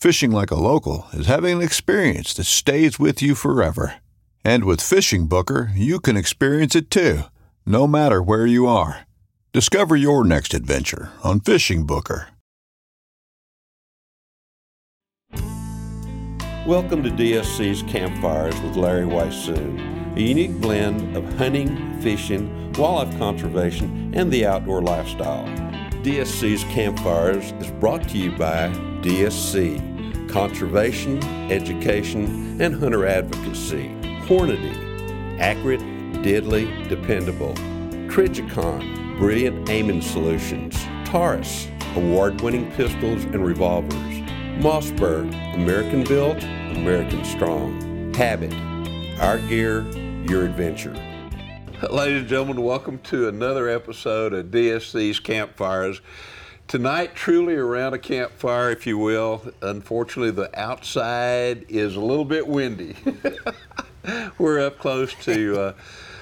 [0.00, 3.96] Fishing like a local is having an experience that stays with you forever.
[4.44, 7.22] And with Fishing Booker, you can experience it too,
[7.66, 9.08] no matter where you are.
[9.52, 12.28] Discover your next adventure on Fishing Booker.
[16.64, 24.12] Welcome to DSC's Campfires with Larry Weishuhn, a unique blend of hunting, fishing, wildlife conservation,
[24.14, 25.44] and the outdoor lifestyle.
[26.04, 28.68] DSC's Campfires is brought to you by
[29.02, 33.88] DSC Conservation, Education, and Hunter Advocacy.
[34.26, 35.80] Hornady, accurate,
[36.24, 37.54] deadly, dependable.
[38.08, 40.76] Trijicon, brilliant aiming solutions.
[41.04, 43.92] Taurus, award winning pistols and revolvers.
[44.60, 48.12] Mossberg, American built, American strong.
[48.14, 48.52] Habit,
[49.20, 49.82] our gear,
[50.28, 50.94] your adventure.
[51.88, 56.00] Ladies and gentlemen, welcome to another episode of DSC's Campfires.
[56.68, 59.42] Tonight, truly around a campfire, if you will.
[59.62, 62.94] Unfortunately, the outside is a little bit windy.
[64.38, 65.72] We're up close to, uh,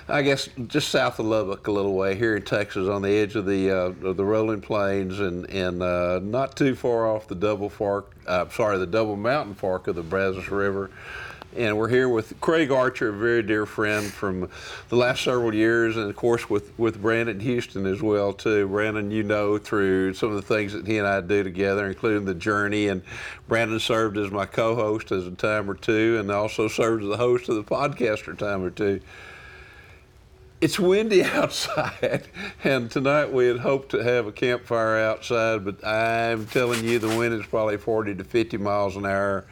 [0.06, 3.34] I guess, just south of Lubbock a little way here in Texas, on the edge
[3.34, 7.34] of the uh, of the rolling plains, and and uh, not too far off the
[7.34, 8.14] double fork.
[8.24, 10.92] Uh, sorry, the double mountain fork of the Brazos River.
[11.56, 14.50] And we're here with Craig Archer, a very dear friend from
[14.90, 18.68] the last several years, and of course with, with Brandon Houston as well too.
[18.68, 22.26] Brandon, you know through some of the things that he and I do together, including
[22.26, 22.88] the journey.
[22.88, 23.00] And
[23.48, 27.16] Brandon served as my co-host as a time or two, and also served as the
[27.16, 29.00] host of the podcast a time or two.
[30.60, 32.28] It's windy outside,
[32.64, 37.16] and tonight we had hoped to have a campfire outside, but I'm telling you, the
[37.16, 39.46] wind is probably 40 to 50 miles an hour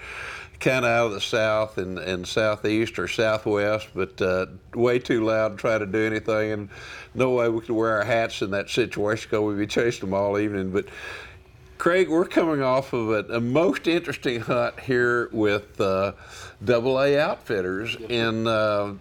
[0.60, 5.24] kind of out of the south and, and southeast or southwest, but uh, way too
[5.24, 6.52] loud to try to do anything.
[6.52, 6.68] And
[7.14, 10.14] no way we could wear our hats in that situation because we'd be chasing them
[10.14, 10.70] all evening.
[10.70, 10.86] But
[11.78, 16.12] Craig, we're coming off of a, a most interesting hunt here with uh,
[16.64, 18.94] Double A Outfitters, and uh,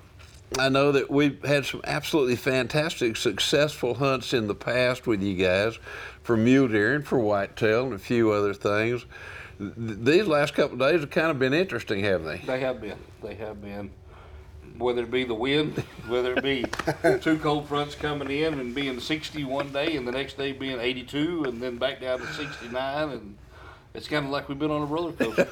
[0.59, 5.35] I know that we've had some absolutely fantastic, successful hunts in the past with you
[5.35, 5.77] guys
[6.23, 9.05] for mule deer and for whitetail and a few other things
[9.59, 12.37] these last couple of days have kind of been interesting, haven't they?
[12.45, 12.97] They have been.
[13.21, 13.91] They have been.
[14.77, 15.77] Whether it be the wind,
[16.07, 16.65] whether it be
[17.21, 20.79] two cold fronts coming in and being 60 one day and the next day being
[20.79, 23.37] 82 and then back down to 69 and
[23.93, 25.47] it's kind of like we've been on a roller coaster.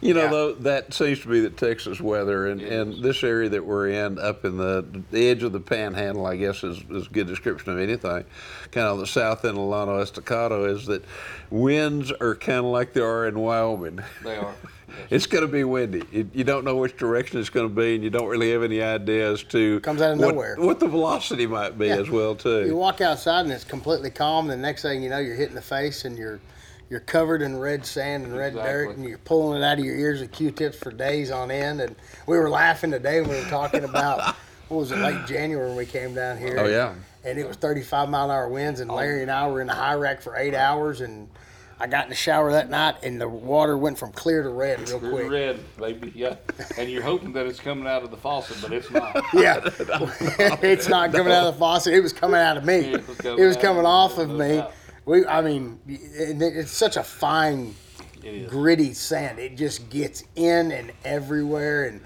[0.00, 0.30] you know, yeah.
[0.30, 4.18] though, that seems to be the Texas weather, and, and this area that we're in,
[4.18, 7.72] up in the, the edge of the Panhandle, I guess is, is a good description
[7.72, 8.24] of anything.
[8.70, 11.04] Kind of the south end of Llano Estacado is that
[11.50, 14.00] winds are kind of like they are in Wyoming.
[14.22, 14.54] They are.
[15.10, 16.02] it's going to be windy.
[16.12, 18.62] It, you don't know which direction it's going to be, and you don't really have
[18.62, 20.56] any idea as to comes out of what, nowhere.
[20.58, 21.96] What the velocity might be yeah.
[21.96, 22.66] as well too.
[22.66, 24.50] You walk outside and it's completely calm.
[24.50, 26.40] And the next thing you know, you're hitting the face and you're
[26.90, 28.72] you're covered in red sand and red exactly.
[28.72, 31.80] dirt, and you're pulling it out of your ears with Q-tips for days on end.
[31.80, 31.94] And
[32.26, 34.34] we were laughing today when we were talking about
[34.68, 36.58] what was it late January when we came down here.
[36.58, 36.94] Oh yeah.
[37.24, 38.96] And it was 35 mile an hour winds, and oh.
[38.96, 41.28] Larry and I were in the high rack for eight hours, and
[41.78, 44.80] I got in the shower that night, and the water went from clear to red
[44.88, 45.30] real clear quick.
[45.30, 46.36] Red, baby, yeah.
[46.76, 49.14] And you're hoping that it's coming out of the faucet, but it's not.
[49.32, 49.60] yeah,
[50.62, 51.94] it's not coming out of the faucet.
[51.94, 52.94] It was coming out of me.
[52.94, 54.58] It was coming, it was coming off of me.
[54.58, 54.72] Out.
[55.10, 57.74] We, I mean, it's such a fine,
[58.46, 59.40] gritty sand.
[59.40, 62.00] It just gets in and everywhere, and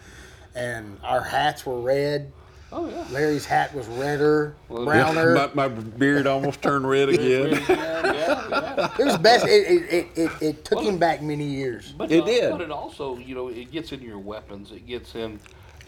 [0.54, 2.32] and our hats were red.
[2.72, 3.04] Oh yeah.
[3.10, 5.34] Larry's hat was redder, Well, browner.
[5.34, 7.62] My, my beard almost turned red again.
[7.68, 8.88] yeah, yeah.
[8.98, 9.46] It was best.
[9.46, 11.92] It, it, it, it, it took him back many years.
[11.92, 12.50] But It uh, did.
[12.52, 14.72] But it also, you know, it gets in your weapons.
[14.72, 15.38] It gets in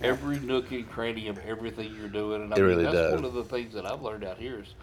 [0.02, 2.42] every nook and cranny of everything you're doing.
[2.42, 3.14] And I It mean, really that's does.
[3.14, 4.74] one of the things that I've learned out here is,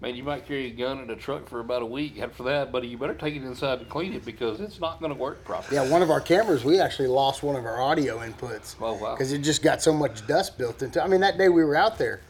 [0.00, 2.20] man, you might carry a gun in a truck for about a week.
[2.20, 5.12] After that, buddy, you better take it inside to clean it because it's not going
[5.12, 5.76] to work properly.
[5.76, 8.76] Yeah, one of our cameras, we actually lost one of our audio inputs.
[8.80, 9.14] Oh, wow.
[9.14, 11.02] Because it just got so much dust built into.
[11.02, 12.20] I mean, that day we were out there.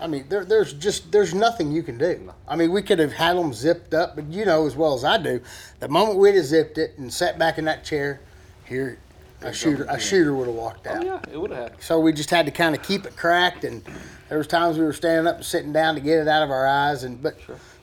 [0.00, 2.32] I mean, there, there's just there's nothing you can do.
[2.48, 5.04] I mean, we could have had them zipped up, but you know as well as
[5.04, 5.40] I do,
[5.78, 8.20] the moment we'd have zipped it and sat back in that chair,
[8.64, 8.98] here,
[9.44, 11.02] a shooter a shooter would have walked out.
[11.02, 11.72] Oh, yeah, it would have.
[11.80, 13.82] So we just had to kind of keep it cracked, and
[14.28, 16.50] there was times we were standing up and sitting down to get it out of
[16.50, 17.36] our eyes, and but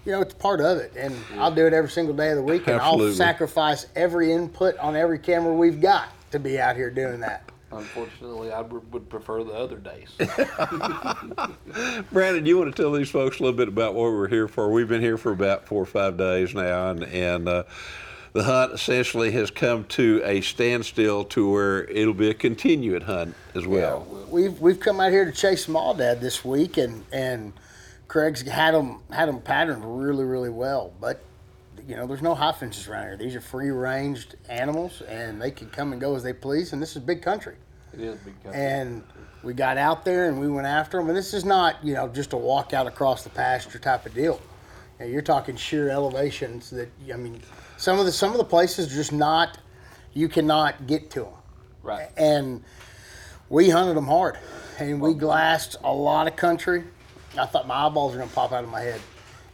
[0.05, 2.43] you know it's part of it, and I'll do it every single day of the
[2.43, 6.89] week, and I'll sacrifice every input on every camera we've got to be out here
[6.89, 7.43] doing that.
[7.73, 10.09] Unfortunately, I would would prefer the other days.
[12.11, 14.69] Brandon, you want to tell these folks a little bit about what we're here for?
[14.69, 17.63] We've been here for about four or five days now, and, and uh,
[18.33, 23.35] the hunt essentially has come to a standstill to where it'll be a continued hunt
[23.55, 24.07] as well.
[24.29, 27.53] We've we've come out here to chase small dad this week, and and
[28.07, 31.21] Craig's had them had them patterned really really well, but.
[31.87, 33.17] You know, there's no high fences around here.
[33.17, 36.73] These are free-ranged animals, and they can come and go as they please.
[36.73, 37.55] And this is big country.
[37.91, 38.61] it is big country.
[38.61, 39.03] and
[39.43, 41.07] we got out there and we went after them.
[41.07, 44.13] And this is not, you know, just a walk out across the pasture type of
[44.13, 44.39] deal.
[44.99, 47.41] You know, you're talking sheer elevations that I mean,
[47.81, 49.57] some of the some of the places are just not,
[50.13, 51.33] you cannot get to them.
[51.81, 52.09] right.
[52.15, 52.63] And
[53.49, 54.37] we hunted them hard,
[54.77, 56.83] and we glassed a lot of country.
[57.37, 59.01] I thought my eyeballs were gonna pop out of my head.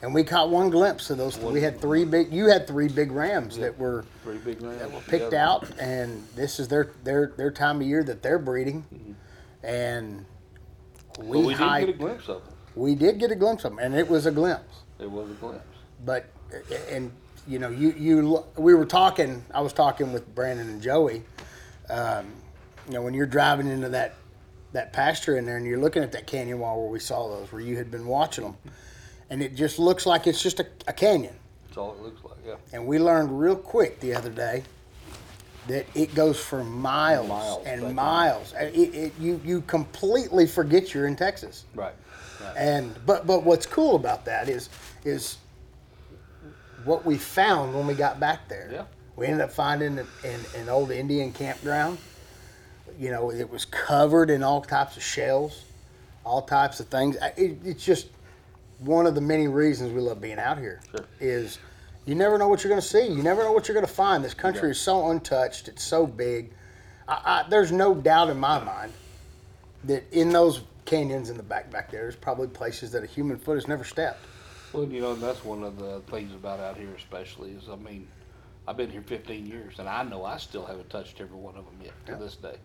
[0.02, 1.40] And we caught one glimpse of those.
[1.40, 2.32] We had three big.
[2.32, 4.92] You had three big rams that were Pretty big man.
[5.08, 9.14] picked out, and this is their their their time of year that they're breeding, mm-hmm.
[9.66, 10.26] and
[11.18, 12.54] we, But we did get a glimpse of them.
[12.76, 14.84] we did get a glimpse of them, and it was a glimpse.
[15.00, 15.66] It was a glimpse.
[16.06, 16.26] But
[16.92, 17.12] and
[17.48, 19.44] you know you you we were talking.
[19.54, 21.24] I was talking with Brandon and Joey.
[21.90, 22.28] Um,
[22.88, 24.16] you know when you're driving into that
[24.74, 27.52] that pasture in there, and you're looking at that canyon wall where we saw those,
[27.52, 28.58] where you had been watching them,
[29.30, 31.36] and it just looks like it's just a, a canyon.
[31.68, 32.38] That's all it looks like.
[32.46, 32.56] Yeah.
[32.74, 34.64] And we learned real quick the other day
[35.68, 38.54] that it goes for miles, Miles and miles.
[38.54, 41.66] And It, it, you you completely forget you're in Texas.
[41.76, 41.94] Right.
[42.42, 42.58] Right.
[42.58, 44.70] And but but what's cool about that is
[45.04, 45.38] is
[46.88, 48.70] what we found when we got back there.
[48.72, 48.86] Yeah.
[49.16, 51.98] We ended up finding an, an, an old Indian campground.
[53.00, 55.66] You know, it was covered in all types of shells,
[56.24, 57.18] all types of things.
[57.36, 58.08] It, it's just
[58.80, 60.82] one of the many reasons we love being out here.
[60.92, 61.06] Sure.
[61.20, 61.60] Is
[62.06, 63.06] you never know what you're going to see.
[63.08, 64.24] You never know what you're going to find.
[64.24, 65.68] This country is so untouched.
[65.68, 66.52] It's so big.
[67.08, 68.94] I, I, there's no doubt in my mind
[69.84, 73.38] that in those canyons in the back back there, there's probably places that a human
[73.38, 74.24] foot has never stepped.
[74.74, 78.08] Well, you know, that's one of the things about out here, especially, is I mean,
[78.68, 81.66] I've been here 15 years, and I know I still haven't touched every one of
[81.66, 82.56] them yet to this day.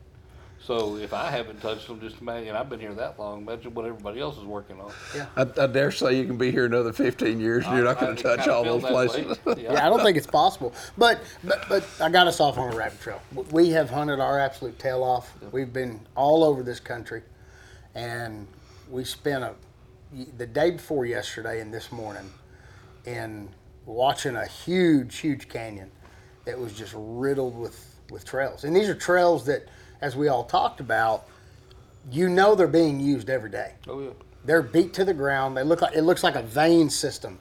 [0.64, 3.42] So if I haven't touched them, just imagine I've been here that long.
[3.42, 4.92] Imagine what everybody else is working on.
[5.14, 5.26] Yeah.
[5.36, 8.12] I, I dare say you can be here another 15 years and you're not going
[8.12, 9.24] I- to touch kinda all feel those that way.
[9.44, 9.62] places.
[9.64, 10.72] Yeah, I don't think it's possible.
[10.96, 13.20] But but but I got us off on a rabbit trail.
[13.50, 15.34] We have hunted our absolute tail off.
[15.50, 17.22] We've been all over this country,
[17.96, 18.46] and
[18.88, 19.54] we spent a
[20.36, 22.30] the day before yesterday and this morning
[23.06, 23.48] and
[23.86, 25.90] watching a huge huge canyon
[26.44, 28.64] that was just riddled with with trails.
[28.64, 29.66] And these are trails that,
[30.00, 31.26] as we all talked about,
[32.10, 33.72] you know they're being used every day.
[33.88, 34.10] Oh yeah.
[34.44, 35.56] They're beat to the ground.
[35.56, 37.38] They look like it looks like a vein system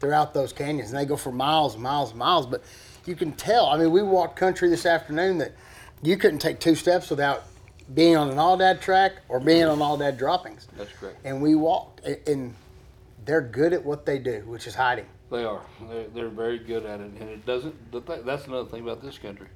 [0.00, 2.46] throughout those canyons, and they go for miles, and miles, and miles.
[2.46, 2.62] But
[3.06, 3.66] you can tell.
[3.66, 5.52] I mean, we walked country this afternoon that
[6.02, 7.44] you couldn't take two steps without
[7.94, 10.68] being on an aoudad track or being on aoudad droppings.
[10.76, 11.18] That's correct.
[11.24, 12.54] And we walked, and
[13.24, 15.06] they're good at what they do, which is hiding.
[15.30, 15.62] They are.
[15.88, 17.74] They're, they're very good at it, and it doesn't.
[18.26, 19.48] That's another thing about this country.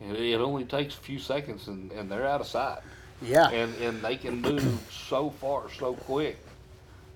[0.00, 2.80] It, it only takes a few seconds, and, and they're out of sight.
[3.22, 3.48] Yeah.
[3.50, 6.38] And and they can move so far, so quick,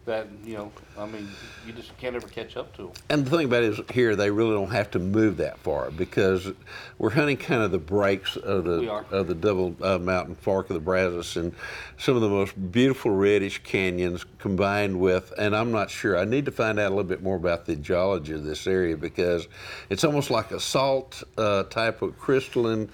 [0.04, 1.28] that you know, I mean,
[1.66, 2.92] you just can't ever catch up to them.
[3.08, 5.90] And the thing about it is, here they really don't have to move that far
[5.90, 6.52] because
[6.98, 10.74] we're hunting kind of the breaks of the of the double uh, mountain fork of
[10.74, 11.54] the Brazos and
[11.98, 15.32] some of the most beautiful reddish canyons combined with.
[15.38, 16.18] And I'm not sure.
[16.18, 18.96] I need to find out a little bit more about the geology of this area
[18.96, 19.48] because
[19.90, 22.90] it's almost like a salt uh, type of crystalline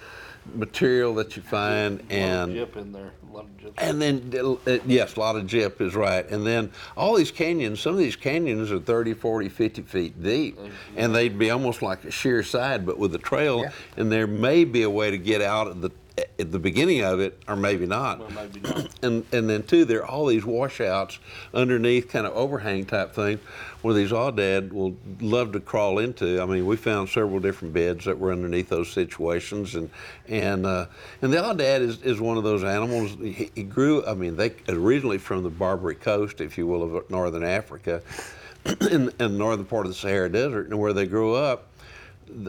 [0.55, 3.13] material that you find A lot of and gyp in there.
[3.31, 3.73] A lot of gyp.
[3.79, 6.29] and then, uh, yes, a lot of gyp is right.
[6.29, 10.59] And then all these canyons, some of these canyons are 30, 40, 50 feet deep.
[10.97, 13.63] And they'd be almost like a sheer side, but with a trail.
[13.63, 13.71] Yeah.
[13.97, 15.91] And there may be a way to get out of the
[16.39, 18.19] at the beginning of it, or maybe not.
[18.19, 18.89] Well, maybe not.
[19.03, 21.19] And and then too, there are all these washouts
[21.55, 23.39] underneath, kind of overhang type thing,
[23.83, 26.41] where these aoudad will love to crawl into.
[26.41, 29.91] I mean, we found several different beds that were underneath those situations, and
[30.29, 30.87] and uh,
[31.23, 33.13] and the aoudad is, is one of those animals.
[33.21, 34.05] He, he grew.
[34.05, 38.03] I mean, they originally from the Barbary Coast, if you will, of northern Africa,
[38.65, 41.69] in, in the northern part of the Sahara Desert, and where they grew up,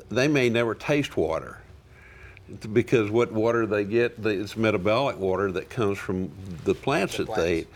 [0.10, 1.62] they may never taste water
[2.74, 6.32] because what water they get, the- it's metabolic water that comes from
[6.64, 7.68] the plants that they eat.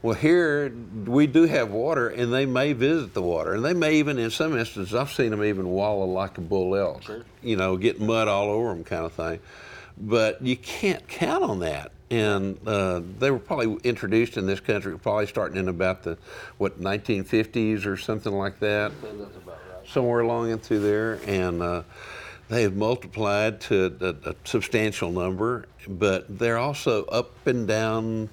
[0.00, 0.72] Well, here
[1.06, 4.30] we do have water, and they may visit the water, and they may even, in
[4.30, 7.02] some instances, I've seen them even wallow like a bull elk,
[7.42, 9.40] you know, get mud all over them, kind of thing.
[10.00, 11.90] But you can't count on that.
[12.10, 16.16] And uh, they were probably introduced in this country, probably starting in about the
[16.56, 19.88] what 1950s or something like that That's about right.
[19.88, 21.82] somewhere along into there, and uh,
[22.48, 25.66] they have multiplied to a, a substantial number.
[25.86, 28.30] But they're also up and down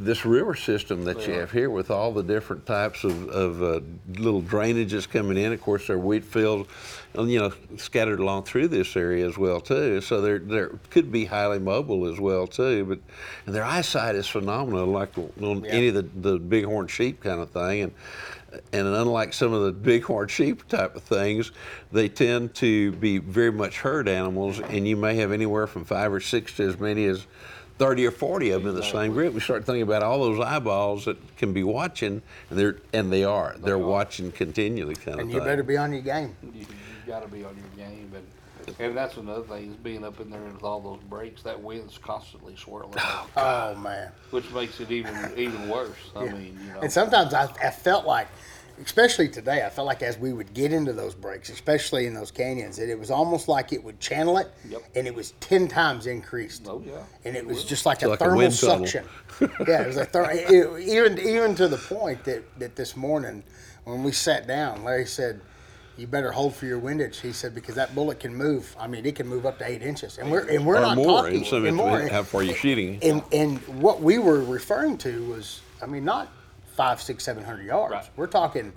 [0.00, 3.80] this river system that you have here with all the different types of, of uh,
[4.20, 5.52] little drainages coming in.
[5.52, 6.68] Of course, there are wheat fields,
[7.16, 10.00] you know, scattered along through this area as well too.
[10.00, 12.84] So they're they could be highly mobile as well too.
[12.84, 13.00] But
[13.46, 17.50] and their eyesight is phenomenal, like on any of the, the bighorn sheep kind of
[17.50, 17.82] thing.
[17.82, 17.92] And
[18.72, 21.52] and unlike some of the bighorn sheep type of things,
[21.92, 26.12] they tend to be very much herd animals, and you may have anywhere from five
[26.12, 27.26] or six to as many as
[27.78, 29.34] 30 or 40 of them in the same group.
[29.34, 33.24] We start thinking about all those eyeballs that can be watching, and they're and they
[33.24, 33.54] are.
[33.58, 35.20] They're watching continually, kind of.
[35.20, 35.46] And you thing.
[35.46, 36.34] better be on your game.
[36.42, 36.66] You, you
[37.06, 38.26] got to be on your game, and
[38.78, 41.42] and that's another thing is being up in there with all those breaks.
[41.42, 44.10] That wind's constantly swirling, oh, oh, oh man.
[44.30, 45.96] which makes it even even worse.
[46.16, 48.28] I mean, you know, And sometimes I, I felt like,
[48.84, 52.30] especially today, I felt like as we would get into those breaks, especially in those
[52.30, 54.82] canyons, that it was almost like it would channel it, Yep.
[54.94, 56.66] and it was ten times increased.
[56.68, 57.02] Oh, yeah.
[57.24, 58.86] And it was just like a like a thermal wind tunnel.
[58.86, 59.04] suction.
[59.66, 63.42] yeah, it was like ther- it- even even to the point that that this morning
[63.84, 65.40] when we sat down, Larry said.
[65.98, 68.74] You better hold for your windage, he said, because that bullet can move.
[68.78, 70.96] I mean, it can move up to eight inches, and we're and we're or not
[70.96, 72.00] more, talking in some and more.
[72.00, 73.00] instances, how far you're shooting.
[73.02, 76.28] And and what we were referring to was, I mean, not
[76.76, 77.92] five, six, seven hundred yards.
[77.92, 78.10] Right.
[78.16, 78.72] We're talking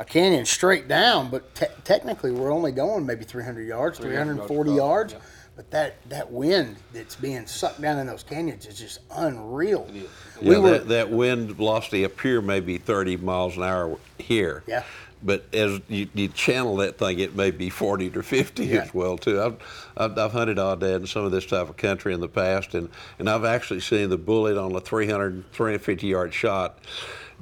[0.00, 4.08] a canyon straight down, but te- technically we're only going maybe three hundred yards, three
[4.08, 5.24] 300 hundred and forty yards, yards.
[5.24, 5.30] yeah.
[5.54, 9.88] But that that wind that's being sucked down in those canyons is just unreal.
[9.94, 10.08] is.
[10.42, 14.64] We were that, that wind velocity up here may be 30 miles an hour here.
[14.66, 14.82] Yeah.
[15.24, 18.82] But as you, you channel that thing, it may be 40 to 50 Yeah.
[18.82, 19.40] as well too.
[19.40, 19.56] I've,
[19.96, 22.90] I've, I've hunted aoudad in some of this type of country in the past, and,
[23.18, 26.78] and I've actually seen the bullet on a 300, 350 yard shot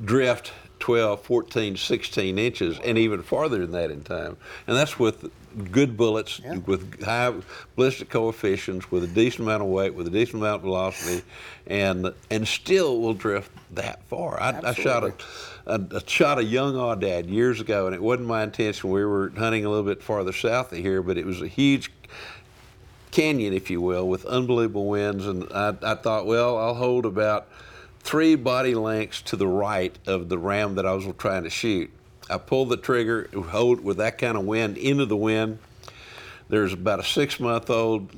[0.04, 4.36] drift 12, 14, 16 inches, and even farther than that in time.
[4.66, 5.30] And that's with
[5.70, 6.56] good bullets, Yeah.
[6.66, 7.32] with high
[7.76, 11.22] ballistic coefficients, with a decent amount of weight, with a decent amount of velocity,
[11.68, 14.40] and and still will drift that far.
[14.40, 15.12] I, I shot a,
[15.66, 18.90] a, a shot a young aoudad years ago, and it wasn't my intention.
[18.90, 21.90] We were hunting a little bit farther south of here, but it was a huge
[23.10, 25.26] canyon, if you will, with unbelievable winds.
[25.26, 27.48] And I, I thought, well, I'll hold about
[28.00, 31.90] three body lengths to the right of the ram that I was trying to shoot.
[32.28, 35.58] I pulled the trigger, hold with that kind of wind into the wind.
[36.48, 38.10] There's about a six month old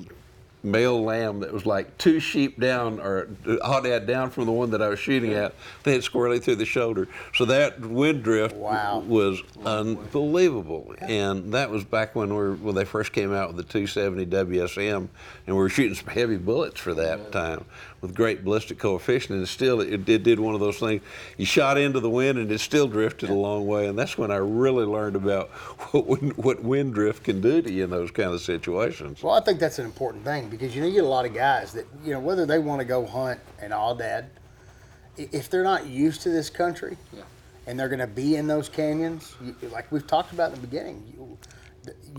[0.65, 4.81] male lamb that was like two sheep down or aoudad down from the one that
[4.83, 5.55] I was shooting at.
[5.83, 7.07] They hit squarely through the shoulder.
[7.35, 9.01] So that wind drift Wow.
[9.07, 10.95] was unbelievable.
[11.01, 14.27] And that was back when we were, when they first came out with the 270
[14.27, 15.09] WSM, and
[15.49, 17.65] we were shooting some heavy bullets for that time
[18.05, 19.39] with great ballistic coefficient.
[19.39, 21.03] And still, it, it did one of those things.
[21.39, 23.89] You shot into the wind, and it still drifted a long way.
[23.89, 25.49] And that's when I really learned about
[25.93, 29.23] what wind, what wind drift can do to you in those kind of situations.
[29.23, 31.33] Well, I think that's an important thing because you know you get a lot of
[31.35, 34.27] guys that you know whether they want to go hunt an aoudad,
[35.17, 37.23] if they're not used to this country, Yeah.
[37.67, 40.67] and they're going to be in those canyons, you, like we've talked about in the
[40.67, 41.39] beginning, you,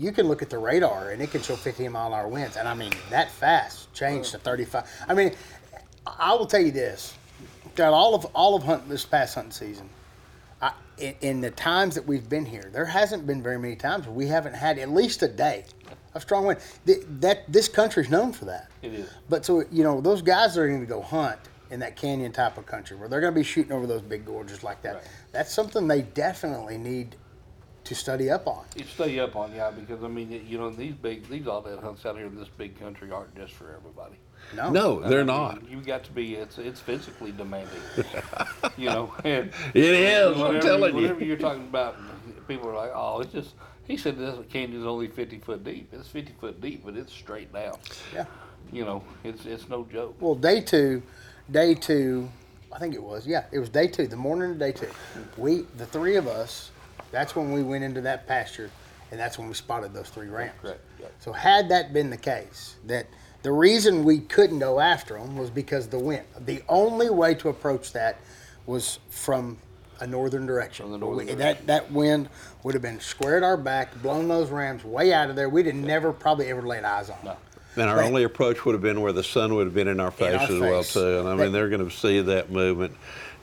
[0.00, 2.56] you can look at the radar and it can show 15 mile an hour winds,
[2.56, 4.84] and I mean that fast changed to 35.
[5.08, 5.32] I mean,
[6.06, 7.14] I will tell you this:
[7.74, 9.88] got all of all of hunt this past hunting season.
[10.60, 14.06] I, in, in the times that we've been here, there hasn't been very many times
[14.06, 15.64] we haven't had at least a day
[16.14, 16.60] of strong wind.
[16.86, 18.70] Th- that this country's known for that.
[18.82, 19.10] It is.
[19.28, 21.38] But so you know, those guys that are going to go hunt
[21.70, 24.24] in that canyon type of country where they're going to be shooting over those big
[24.24, 24.94] gorges like that.
[24.94, 25.04] Right.
[25.32, 27.16] That's something they definitely need
[27.84, 28.64] to study up on.
[28.76, 32.04] You stay up on yeah because I mean you know these big these aoudad hunts
[32.04, 34.16] out here in this big country aren't just for everybody.
[34.54, 35.68] No, No, they're I mean, not.
[35.68, 37.80] You got to be it's it's physically demanding.
[38.76, 41.02] you know, and It is, I'm whenever- telling you.
[41.02, 41.96] Whenever you're talking about,
[42.48, 43.54] people are like, oh, it's just
[43.86, 45.88] He said this canyon's only 50 foot deep.
[45.92, 47.78] It's 50 foot deep, but it's straight down.
[48.14, 48.26] Yeah.
[48.72, 50.16] You know, it's it's no joke.
[50.20, 51.02] Well, day two,
[51.50, 52.28] day two,
[52.72, 53.26] I think it was.
[53.26, 54.88] Yeah, it was day two, the morning of day two.
[55.36, 56.70] We, the three of us,
[57.12, 58.70] that's when we went into that pasture,
[59.12, 60.50] and that's when we spotted those three rams.
[60.60, 61.12] Correct, yep.
[61.20, 63.06] So had that been the case, that
[63.46, 66.24] the reason we couldn't go after them was because of the wind.
[66.46, 68.16] The only way to approach that
[68.66, 69.56] was from
[70.00, 70.86] a northern direction.
[70.86, 72.28] From the northern We- That that wind
[72.64, 75.48] would have been squared our back, blown those rams way out of there.
[75.48, 77.18] We'd have never probably ever laid eyes on.
[77.22, 77.36] them.
[77.76, 78.06] And our Right.
[78.06, 80.52] only approach would have been where the sun would have been in our face our
[80.52, 81.20] as well too.
[81.20, 82.94] And I That- mean, they're going to see that movement.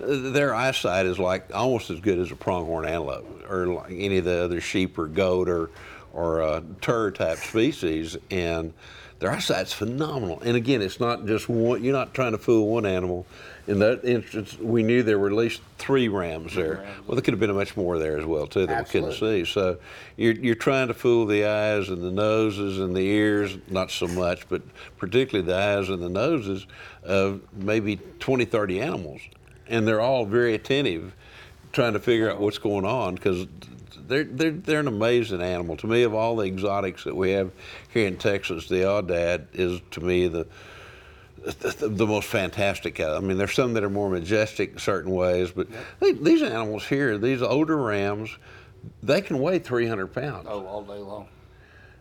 [0.01, 4.25] Their eyesight is like almost as good as a pronghorn antelope or like any of
[4.25, 5.69] the other sheep or goat or
[6.11, 8.71] or uh, tur type species, and
[9.19, 10.41] their eyesight's phenomenal.
[10.41, 11.83] And again, it's not just one.
[11.83, 13.25] You're not trying to fool one animal.
[13.67, 16.85] In that instance, we knew there were at least three rams there.
[17.07, 19.45] Well, there could have been much more there as well too that we couldn't see.
[19.45, 19.77] So
[20.17, 24.07] you're, you're trying to fool the eyes and the noses and the ears, not so
[24.07, 24.61] much, but
[24.97, 26.67] particularly the eyes and the noses
[27.03, 29.21] of maybe 20, 30 animals.
[29.67, 31.15] And they're all very attentive,
[31.71, 33.47] trying to figure out what's going on because
[34.07, 35.77] they're, they're, they're an amazing animal.
[35.77, 37.51] To me, of all the exotics that we have
[37.89, 40.47] here in Texas, the Aoudad is to me the,
[41.43, 42.99] the, the most fantastic.
[42.99, 45.67] I mean, there's some that are more majestic in certain ways, but
[45.99, 48.29] they, these animals here, these older rams,
[49.01, 50.47] they can weigh 300 pounds.
[50.49, 51.27] Oh, all day long.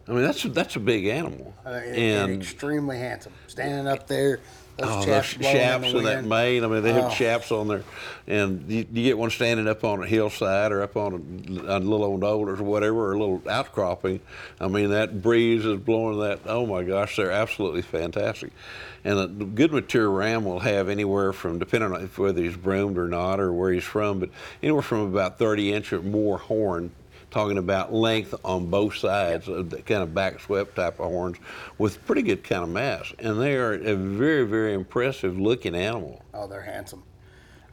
[0.08, 1.54] I mean, that's a, that's a big animal.
[1.64, 4.40] Uh, and, and and extremely handsome, standing up there.
[4.78, 6.64] Those oh, those chaps in chaps and that mane.
[6.64, 7.14] I mean, they have Oh.
[7.14, 7.84] chaps on there,
[8.26, 11.12] and you, you get one standing up on a hillside or up on
[11.68, 14.20] a, a little old boulders or whatever, or a little outcropping.
[14.60, 16.40] I mean, that breeze is blowing that.
[16.46, 18.50] Oh my gosh, they're absolutely fantastic.
[19.04, 23.08] And a good mature ram will have anywhere from, depending on whether he's broomed or
[23.08, 24.30] not or where he's from, but
[24.62, 26.92] anywhere from about 30 inch or more horn
[27.32, 31.06] talking about length on both sides of uh, the kind of back swept type of
[31.06, 31.38] horns
[31.78, 33.12] with pretty good kind of mass.
[33.18, 36.22] And they are a very, very impressive looking animal.
[36.34, 37.02] Oh, they're handsome.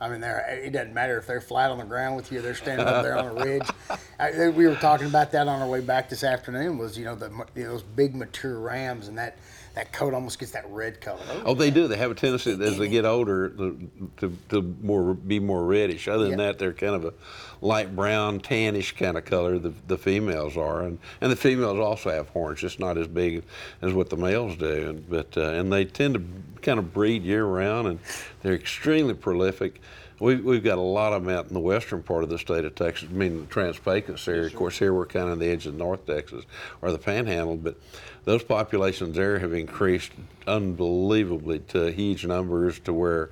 [0.02, 2.42] I mean, they're, uh, it doesn't matter if they're flat on the ground with you,
[2.42, 3.68] they're standing up there on a ridge.
[4.20, 6.78] I, uh, we were talking about that on our way back this afternoon.
[6.78, 9.38] Was you know the you know, those big mature rams and that
[9.80, 11.22] that coat almost gets that red color.
[11.46, 11.88] Oh, they do.
[11.88, 16.10] They have a tendency as they get older to, to, to more be more reddish.
[16.10, 16.48] Other than Yeah.
[16.48, 17.14] that, they're kind of a
[17.62, 19.58] light brown, tannish kind of color.
[19.58, 23.42] The, the females are, and, and the females also have horns, just not as big
[23.82, 24.90] as what the males do.
[24.90, 26.24] And, but uh, and they tend to
[26.62, 28.00] kind of breed year round, and
[28.42, 29.80] they're extremely prolific.
[30.20, 32.66] We've, we've got a lot of them out in the western part of the state
[32.66, 34.46] of Texas, I mean the Trans-Pecos area.
[34.46, 36.46] Of course, here we're kind of on the edge of North Texas
[36.82, 37.78] or the Panhandle, but
[38.26, 40.12] those populations there have increased
[40.46, 43.30] unbelievably to huge numbers to where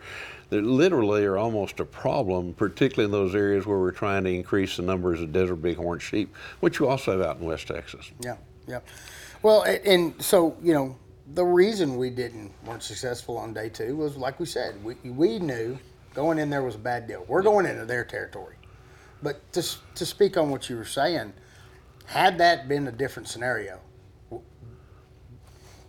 [0.49, 4.77] they literally are almost a problem, particularly in those areas where we're trying to increase
[4.77, 8.09] the numbers of desert bighorn sheep, which you also have out in West Texas.
[8.21, 8.79] Yeah, yeah.
[9.43, 10.95] Well, and so you know
[11.33, 15.39] the reason we didn't weren't successful on day two was like we said, we we
[15.39, 15.77] knew
[16.17, 17.23] going in there was a bad deal.
[17.27, 18.55] We're going into their territory.
[19.21, 21.33] But to to speak on what you were saying,
[22.07, 23.79] had that been a different scenario,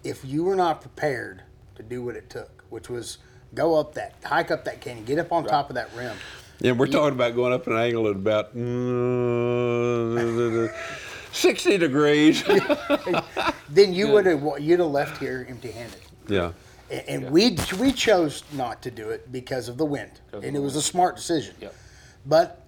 [0.05, 1.45] if you were not prepared
[1.77, 3.17] to do what it took, which was
[3.55, 6.15] go up that, hike up that canyon, get up on top of that rim,
[6.61, 10.71] Yeah, we're talking about going up an angle at about mm,
[11.33, 12.43] 60 degrees.
[13.71, 16.01] then you would have you'd have left here empty-handed.
[16.29, 16.53] yeah.
[16.91, 20.55] And, and we we chose not to do it because of the wind, of and
[20.57, 21.55] the it was a smart decision.
[21.61, 21.75] Yep.
[22.27, 22.65] But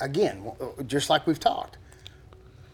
[0.00, 1.78] again, uh, just like we've talked,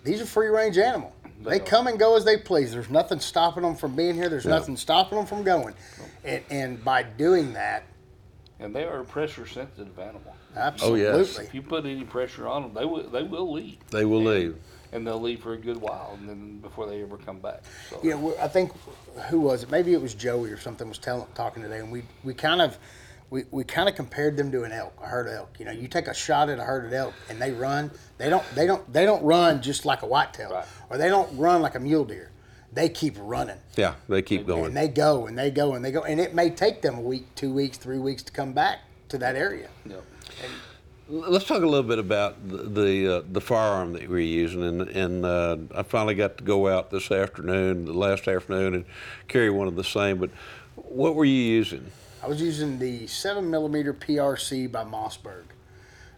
[0.05, 1.15] these are free range animal.
[1.43, 2.71] They, They come and go as they please.
[2.73, 4.29] There's nothing stopping them from being here.
[4.29, 4.51] There's Yeah.
[4.53, 5.75] nothing stopping them from going.
[6.23, 7.85] And, and by doing that,
[8.59, 10.35] And they are a pressure sensitive animal.
[10.55, 11.07] absolutely.
[11.07, 11.39] Oh, yes.
[11.39, 13.79] If you put any pressure on them, they will they will leave.
[13.91, 14.57] They will leave.
[14.93, 17.63] And they'll leave for a good while, and then before they ever come back.
[17.89, 18.73] So, you know, we- I think
[19.29, 19.71] who was it?
[19.71, 22.79] Maybe it was Joey or something was telling talking today, and we we kind of
[23.31, 25.51] we, we kind of compared them to an elk, a herd of elk.
[25.61, 27.91] You know, you take a shot at a herd of elk, and they run.
[28.19, 30.65] They don't they don't they don't run just like a whitetail, Right.
[30.91, 32.31] or they don't run like a mule deer.
[32.73, 34.65] They keep running, Yeah, they keep and going.
[34.67, 37.01] And they go and they go and they go, and it may take them a
[37.01, 39.69] week, two weeks, three weeks to come back to that area.
[39.87, 40.05] Yep.
[41.13, 44.83] Let's talk a little bit about the the, uh, the firearm that we're using, and
[44.83, 48.85] and uh, I finally got to go out this afternoon, the last afternoon, and
[49.27, 50.19] carry one of the same.
[50.19, 50.31] But
[50.77, 51.85] what were you using?
[52.23, 55.47] I was using the seven millimeter PRC by Mossberg.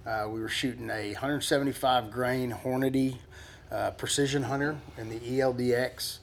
[0.05, 3.17] Uh, we were shooting a 175 grain Hornady
[3.71, 6.19] uh, Precision Hunter in the ELDX.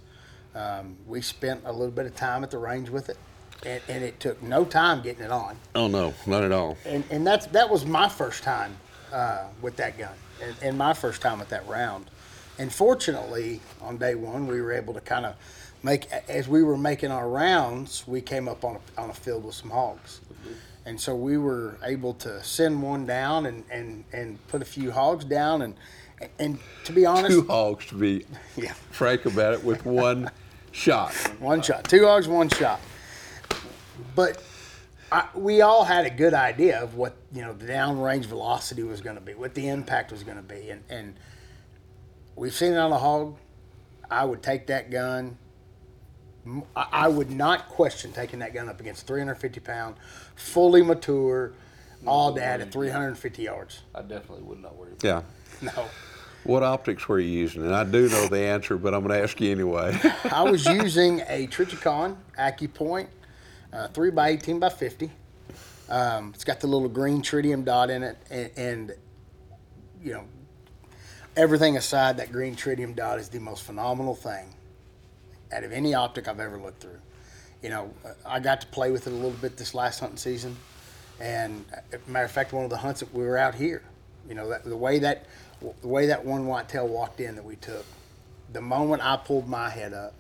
[0.53, 3.17] Um, we spent a little bit of time at the range with it,
[3.65, 5.57] and, and it took no time getting it on.
[5.75, 6.77] Oh no, not at all.
[6.85, 8.75] And, and that's that was my first time
[9.11, 12.05] uh, with that gun, and, and my first time with that round.
[12.57, 15.35] And fortunately, on day one, we were able to kind of
[15.81, 19.45] make, as we were making our rounds, we came up on a, on a field
[19.45, 20.19] with some hogs.
[20.85, 24.91] And so we were able to send one down and, and, and put a few
[24.91, 25.61] hogs down.
[25.61, 25.75] And,
[26.37, 28.25] and to be honest, Two hogs to be
[28.57, 30.29] yeah, frank about it with one
[30.71, 31.13] shot.
[31.39, 32.81] one shot, two hogs, one shot.
[34.15, 34.41] But
[35.11, 39.01] I, we all had a good idea of what you know the downrange velocity was
[39.01, 41.15] going to be, what the impact was going to be, and and
[42.35, 43.37] we've seen it on a hog.
[44.09, 45.37] I would take that gun.
[46.75, 49.95] I would not question taking that gun up against 350 pound,
[50.35, 51.53] fully mature,
[52.05, 52.39] all mm-hmm.
[52.39, 53.81] dad at 350 yards.
[53.93, 54.89] I definitely would not worry.
[54.89, 55.07] About that.
[55.07, 55.21] Yeah.
[55.61, 55.89] No,
[56.45, 57.63] What optics were you using?
[57.63, 59.99] And I do know the answer, but I'm going to ask you anyway.
[60.31, 63.07] I was using a Trijicon AccuPoint,
[63.73, 65.11] uh, three by 18 by 50.
[65.89, 68.91] Um, it's got the little green tritium dot in it, and, and
[70.03, 70.23] you know,
[71.35, 74.53] everything aside, that green tritium dot is the most phenomenal thing
[75.51, 76.99] out of any optic I've ever looked through.
[77.63, 77.93] You know,
[78.25, 80.55] I got to play with it a little bit this last hunting season,
[81.19, 83.81] and uh, matter of fact, one of the hunts that we were out here,
[84.27, 85.25] you know, that, the way that
[85.81, 87.85] the way that one whitetail walked in that we took,
[88.53, 90.13] the moment I pulled my head up,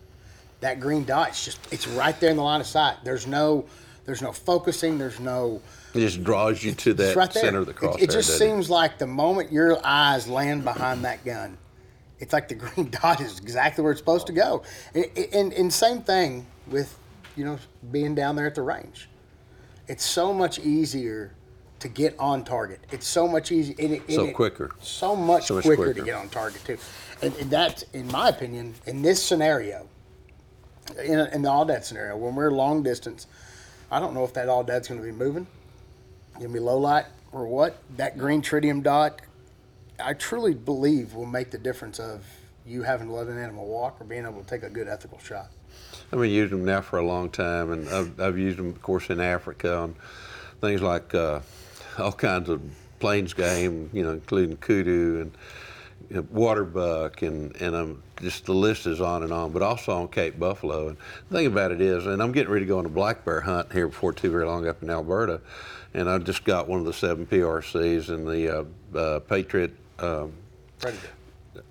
[0.61, 2.97] that green dot, it's just it's right there in the line of sight.
[3.03, 3.65] There's no
[4.05, 4.97] there's no focusing.
[4.97, 5.61] There's no
[5.93, 7.95] it just draws you to that right center of the It- crosshair.
[8.01, 8.49] It, just doesn't it?
[8.51, 11.57] seems like the moment your eyes land behind that gun,
[12.19, 14.63] it's like the green dot is exactly where it's supposed to go.
[14.93, 16.95] And, and, and same thing with,
[17.35, 17.57] you know,
[17.91, 19.09] being down there at the range.
[19.87, 21.33] It's so much easier
[21.79, 22.81] to get on target.
[22.91, 23.75] It's so much easier.
[23.79, 24.69] And it, So it- quicker.
[24.81, 25.99] So much, So much quicker, quicker.
[26.01, 26.77] to get on target too.
[27.23, 29.87] And, and that's, in my opinion, in this scenario,
[30.97, 33.27] in, in the aoudad scenario, when we're long distance,
[33.91, 35.47] I don't know if that aoudad's going to be moving,
[36.35, 37.77] going to be low light or what.
[37.97, 39.21] That green tritium dot,
[39.99, 42.25] I truly believe will make the difference of
[42.65, 45.19] you having to let an animal walk or being able to take a good ethical
[45.19, 45.47] shot.
[46.11, 48.81] I've been using them now for a long time, and I've, I've used them, of
[48.81, 49.95] course, in Africa on
[50.61, 51.39] things like uh,
[51.97, 52.61] all kinds of
[52.99, 55.31] plains game, you know, including kudu and
[56.09, 59.51] you know, water buck, and and um, just the list is on and on.
[59.51, 60.89] But also on Cape Buffalo.
[60.89, 60.97] And
[61.29, 63.41] the thing about it is, and I'm getting ready to go on a black bear
[63.41, 65.41] hunt here before too very long up in Alberta,
[65.93, 69.75] and I just got one of the seven PRCs and the uh, uh, Patriot.
[69.99, 70.33] Um,
[70.79, 71.09] Predator,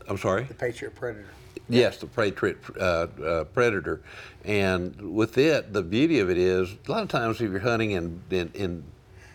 [0.07, 0.44] I'm sorry.
[0.44, 1.29] the Patriot Predator.
[1.70, 4.01] Yes, the Patriot uh, uh, Predator,
[4.44, 7.90] and with it, the beauty of it is a lot of times if you're hunting
[7.90, 8.85] in, in in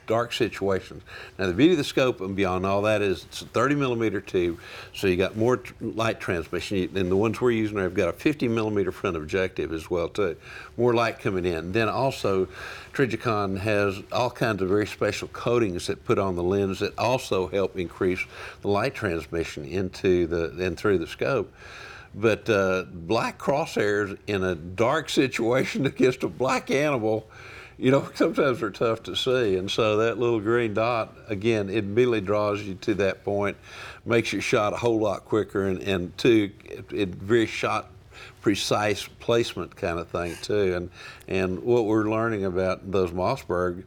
[0.08, 1.04] dark situations.
[1.38, 4.22] Now the beauty of the scope and beyond all that is it's a 30 millimeter
[4.22, 4.60] tube,
[4.94, 6.96] so you got more light transmission.
[6.96, 10.36] And the ones we're using have got a 50 millimeter front objective as well too,
[10.78, 11.72] more light coming in.
[11.72, 12.48] Then also,
[12.94, 17.48] Trijicon has all kinds of very special coatings that put on the lens that also
[17.48, 18.20] help increase
[18.62, 21.54] the light transmission into the and through the scope.
[22.16, 27.28] But uh, black crosshairs in a dark situation against a black animal,
[27.84, 29.58] you know, sometimes they're tough to see.
[29.58, 33.58] And so that little green dot, again, it immediately draws you to that point,
[34.06, 37.90] makes your shot a whole lot quicker, and, and two, it, it very shot
[38.42, 40.76] precise placement kind of thing too.
[40.76, 40.90] And
[41.28, 43.84] and what we're learning about those Mossberg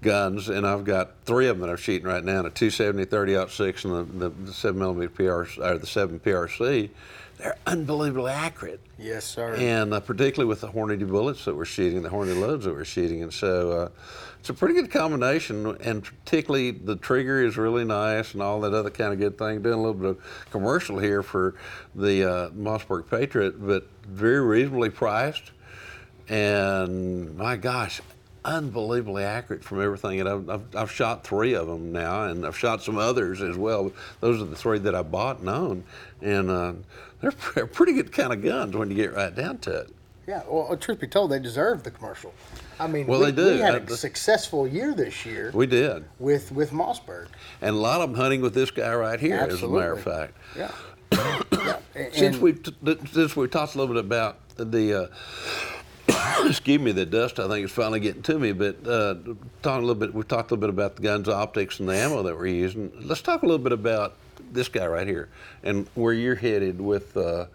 [0.00, 3.48] guns, and I've got three of them that I'm shooting right now: the 270, 30
[3.50, 6.90] 6 and the, the, seven millimeter PR or the seven PRC.
[7.38, 9.54] They're unbelievably accurate Yes, sir.
[9.56, 12.84] and uh, particularly with the Hornady bullets that we're shooting, the Hornady loads that we're
[12.84, 13.88] shooting, and so uh,
[14.38, 15.76] it's a pretty good combination.
[15.82, 19.62] And particularly the trigger is really nice, and all that other kind of good thing.
[19.62, 21.56] Doing a little bit of commercial here for
[21.94, 25.50] the uh, Mossberg Patriot, but very reasonably priced,
[26.28, 28.00] and my gosh.
[28.46, 32.58] Unbelievably accurate from everything, and I've, I've, I've shot three of them now, and I've
[32.58, 33.90] shot some others as well.
[34.20, 35.84] Those are the three that I bought and own,
[36.20, 36.72] and uh,
[37.54, 39.90] they're, pretty good kind of guns when you get right down to it.
[40.26, 42.32] Yeah, well, truth be told, they deserve the commercial.
[42.80, 43.44] I mean, Well, we, they do.
[43.56, 47.26] we had Uh, a successful year this year We did, with with Mossberg.
[47.60, 50.00] and a lot of them hunting with this guy right here, as a matter of
[50.02, 50.32] fact.
[50.56, 50.70] Yeah.
[51.52, 51.76] yeah.
[51.94, 52.74] and- Since we t-
[53.12, 55.02] since we talked a little bit about the.
[55.04, 55.06] Uh,
[56.46, 58.52] Excuse me, the dust I think is finally getting to me.
[58.52, 59.14] But uh,
[59.62, 60.12] talk a little bit.
[60.14, 62.92] We talked a little bit about the guns, optics, and the ammo that we're using.
[63.00, 64.14] Let's talk a little bit about
[64.54, 65.28] this guy right here
[65.62, 67.46] and where you're headed with uh,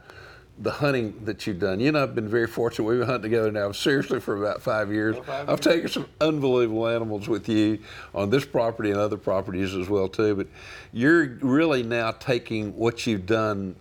[0.60, 1.80] the hunting that you've done.
[1.80, 2.86] You and I've been very fortunate.
[2.86, 5.16] We've been hunting together now seriously for about five years.
[5.26, 7.80] five I've taken some unbelievable animals with you
[8.14, 10.36] on this property and other properties as well too.
[10.36, 10.48] But
[10.92, 13.76] you're really now taking what you've done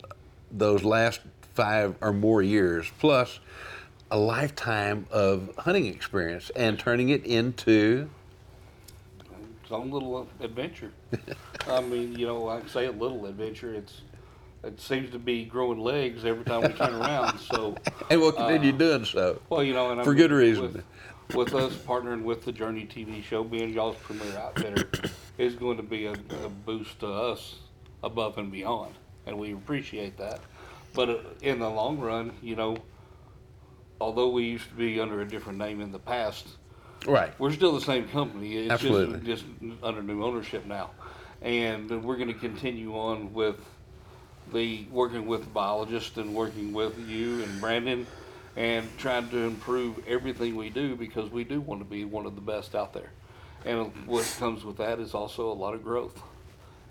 [0.52, 1.20] those last
[1.54, 3.40] five or more years plus
[4.10, 8.08] a lifetime of hunting experience and turning it into
[9.68, 10.90] its own little adventure.
[11.68, 13.74] I mean, you know, I say a little adventure.
[13.74, 14.00] It's
[14.64, 17.38] it seems to be growing legs every time we turn around.
[17.38, 17.76] So,
[18.10, 19.40] And we'll continue doing so.
[19.50, 20.62] well, you know, and I For mean, good reason.
[20.62, 20.84] With,
[21.34, 24.90] with us partnering with the Journey TV show, being y'all's premier outfitter,
[25.36, 27.56] is going to be a, a boost to us
[28.02, 28.94] above and beyond,
[29.26, 30.40] and we appreciate that.
[30.94, 32.78] But uh, in the long run, you know,
[34.00, 36.48] although we used to be under a different name in the past,
[37.06, 37.32] Right.
[37.38, 38.56] we're still the same company.
[38.56, 39.20] It's Absolutely.
[39.20, 40.90] just just under new ownership now,
[41.42, 43.56] and we're going to continue on with
[44.52, 48.06] the working with biologists and working with you and Brandon,
[48.56, 52.34] and trying to improve everything we do because we do want to be one of
[52.34, 53.12] the best out there.
[53.64, 56.20] And what comes with that is also a lot of growth.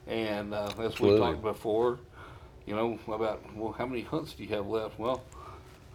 [0.05, 1.99] And uh, as we talked before,
[2.65, 4.99] you know about well, how many hunts do you have left?
[4.99, 5.21] Well,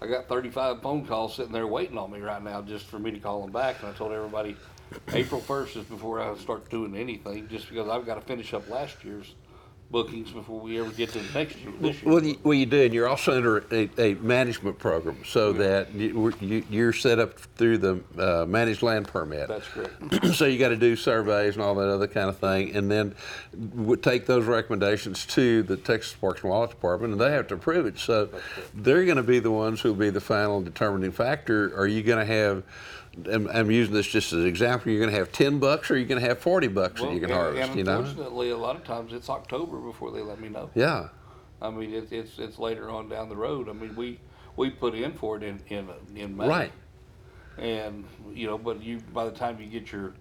[0.03, 3.13] I got 35 phone calls sitting there waiting on me right now just for me
[3.13, 3.81] to call them back.
[3.81, 4.57] And I told everybody
[5.13, 8.69] April 1st is before I start doing anything just because I've got to finish up
[8.69, 9.37] last year's
[9.93, 11.73] bookings before we ever get to the next year.
[11.79, 12.13] This year.
[12.13, 15.93] Well, you, well, you do, and you're also under a, a management program so that
[15.93, 19.49] you, you're set up through the uh, managed land permit.
[19.49, 20.27] That's correct.
[20.35, 23.15] so you got to do surveys and all that other kind of thing, and then
[24.01, 27.85] take those recommendations to the Texas Parks and Wildlife Department, and they have to approve
[27.85, 27.99] it.
[27.99, 28.31] So
[28.75, 31.77] they're going to be the ones who will be the final determining factor.
[31.79, 32.65] Are you going to have?
[33.31, 34.91] I'm, I'm using this just as an example.
[34.91, 37.21] You're going to have ten bucks, or you're going to have forty bucks that you
[37.21, 37.69] can and, harvest.
[37.71, 37.99] and you know?
[37.99, 40.71] unfortunately, a lot of times it's October before they let me know.
[40.75, 41.09] Yeah.
[41.61, 43.69] I mean, it, it's it's later on down the road.
[43.69, 44.19] I mean, we
[44.57, 46.49] we put in for it in in in May.
[46.49, 46.73] Right.
[47.59, 50.15] And you know, but you by the time you get your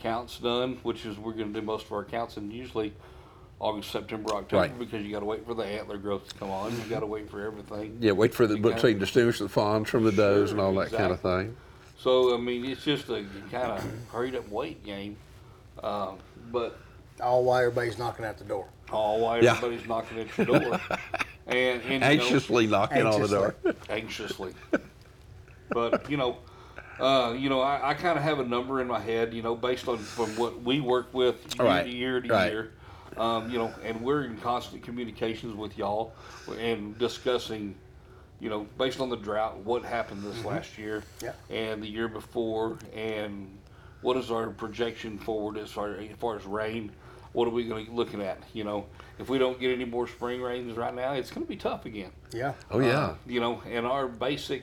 [0.00, 2.94] counts done, which is we're going to do most of our counts in usually
[3.58, 4.78] August, September, October, Right.
[4.78, 6.72] because you got to wait for the antler growth to come on.
[6.76, 7.96] You got to wait for everything.
[8.00, 10.74] Yeah, wait for the You gotta- between distinguish the fawns from the does and all
[10.74, 11.56] that kind of thing.
[11.98, 15.16] So I mean, it's just a kind of hurried up wait game.
[15.82, 16.18] Um,
[16.52, 16.78] but
[17.20, 18.66] All while everybody's knocking at the door.
[18.90, 19.52] all while Yeah.
[19.54, 20.80] everybody's knocking at your door,
[21.46, 23.56] and, and you know, Anxiously knocking on the door.
[23.88, 24.52] anxiously.
[25.72, 26.38] but you know,
[26.98, 29.54] uh, you know, I, I kind of have a number in my head, you know,
[29.54, 32.50] based on from what we work with year Right, to year to right.
[32.52, 32.72] year.
[33.16, 36.12] Um, you know, and we're in constant communications with y'all
[36.58, 37.74] and discussing,
[38.40, 41.32] you know, based on the drought, what happened this last year Yeah.
[41.50, 43.56] and the year before, and
[44.02, 46.92] what is our projection forward as far as, far as rain?
[47.32, 48.38] What are we going to be looking at?
[48.52, 48.86] You know,
[49.18, 51.84] if we don't get any more spring rains right now, it's going to be tough
[51.86, 52.10] again.
[52.32, 52.52] Yeah.
[52.70, 52.98] Oh yeah.
[52.98, 54.62] Uh, you know, in our basic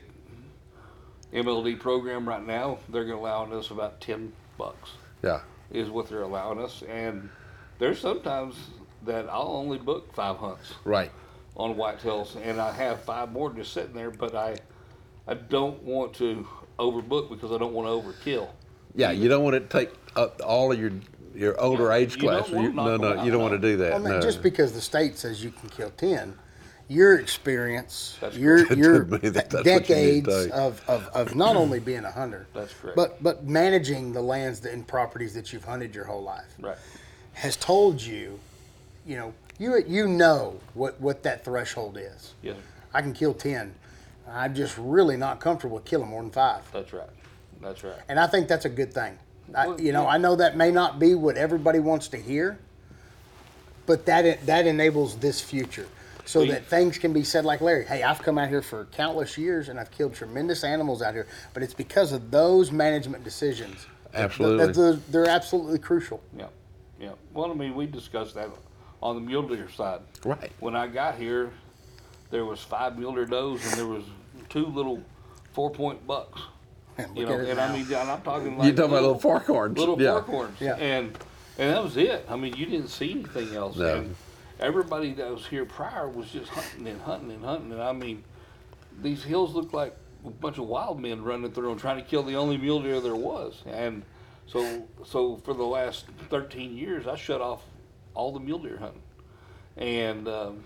[1.34, 4.92] MLD program right now, they're going to allow us about ten bucks
[5.24, 5.42] yeah.
[5.72, 7.30] is what they're allowing us, and
[7.80, 8.56] there's sometimes
[9.06, 11.12] that I'll only book five hunts Right.
[11.56, 14.58] On whitetails, and I have five more just sitting there, but I
[15.28, 16.48] I don't want to
[16.80, 18.50] overbook because I don't want to overkill.
[18.96, 20.92] Yeah, you don't want to take up all of your
[21.36, 22.50] your older Yeah, age you don't class.
[22.52, 23.92] wanna You- no, no, out, you don't want to do that.
[23.94, 24.22] Well, man, no.
[24.22, 26.38] just because the state says you can kill ten,
[26.90, 28.78] your experience, That's your correct.
[28.82, 30.54] your Maybe that- that's what you need to decades take.
[30.54, 32.96] of, of, of not only being a hunter, That's correct.
[32.96, 36.78] but but managing the lands and properties that you've hunted your whole life Right.
[37.34, 38.40] has told you,
[39.08, 42.34] you know, you you know what what that threshold is.
[42.42, 42.62] Yes, sir.
[42.94, 43.74] I can kill ten.
[44.30, 46.62] I'm just really not comfortable killing more than five.
[46.72, 47.10] that's right.
[47.62, 48.00] That's right.
[48.10, 49.18] And I think that's a good thing.
[49.56, 50.10] I, Well, you know, yeah.
[50.10, 52.58] I know that may not be what everybody wants to hear,
[53.86, 55.88] but that that enables this future,
[56.26, 57.86] so Well, you- that things can be said like Larry.
[57.86, 61.28] Hey, I've come out here for countless years and I've killed tremendous animals out here,
[61.54, 63.86] but it's because of those management decisions.
[64.16, 64.68] Absolutely.
[64.68, 66.22] that they're, they're absolutely crucial.
[66.38, 66.46] Yeah,
[67.00, 67.12] yeah.
[67.34, 68.50] Well, I mean, we discussed that
[69.04, 70.00] on the mule deer side.
[70.24, 70.52] Right.
[70.60, 71.52] When I got here,
[72.32, 74.06] there was five mule deer does and there was
[74.50, 75.04] two little
[75.52, 76.42] four point bucks.
[76.98, 77.66] And You know, and now.
[77.66, 79.78] I mean, and I'm talking like You're talking about little forkhorns.
[79.78, 80.22] little yeah.
[80.22, 80.60] forkhorns.
[80.60, 80.76] Yeah.
[80.76, 81.18] And
[81.58, 82.26] and that was it.
[82.30, 83.78] I mean, you didn't see anything else.
[83.78, 83.98] No.
[83.98, 84.16] And
[84.60, 87.72] everybody that was here prior was just hunting and hunting and hunting.
[87.74, 88.24] And I mean,
[89.02, 92.24] these hills looked like a bunch of wild men running through them trying to kill
[92.24, 93.62] the only mule deer there was.
[93.68, 94.04] And
[94.48, 97.64] so so for the last 13 years, I shut off
[98.14, 99.02] all the mule deer hunting.
[99.78, 100.64] And um,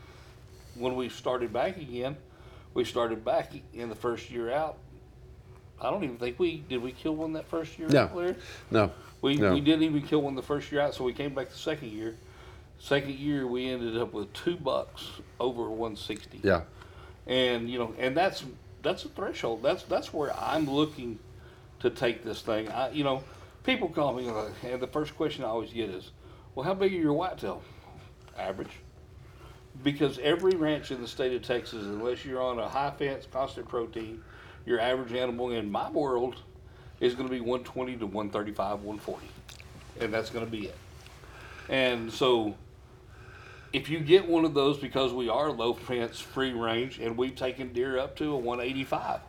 [0.75, 2.17] when we started back again,
[2.73, 4.77] we started back in the first year out.
[5.79, 6.81] I don't even think we did.
[6.81, 8.09] We kill one that first year, No.
[8.13, 8.35] Larry?
[8.71, 8.91] No.
[9.21, 9.53] We, No.
[9.53, 11.91] we didn't even kill one the first year out, so we came back the second
[11.91, 12.15] year.
[12.79, 15.07] Second year, we ended up with two bucks
[15.39, 16.41] over 160.
[16.43, 16.61] Yeah.
[17.25, 18.43] And you know, and that's
[18.83, 19.61] that's a threshold.
[19.63, 21.19] That's that's where I'm looking
[21.79, 22.69] to take this thing.
[22.69, 23.23] I, you know,
[23.63, 24.29] people call me,
[24.63, 26.11] and the first question I always get is,
[26.57, 27.61] "Well, how big are your whitetail?"
[28.35, 28.71] Average.
[29.83, 33.69] Because every ranch in the state of Texas, unless you're on a high fence, constant
[33.69, 34.23] protein,
[34.65, 36.37] your average animal in my world
[36.99, 39.27] is going to be 120 to 135, 140,
[39.99, 40.75] and that's going to be it.
[41.69, 42.55] And so,
[43.71, 47.35] if you get one of those because we are low fence, free range, and we've
[47.35, 49.19] taken deer up to a 185.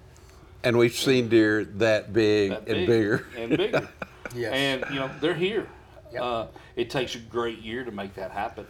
[0.65, 3.27] And we've seen deer that big that and bigger.
[3.37, 3.89] and bigger.
[4.35, 4.53] Yes.
[4.53, 5.67] And you know they're here.
[6.13, 6.23] Yep.
[6.23, 8.67] Uh, it takes a great year to make that happen.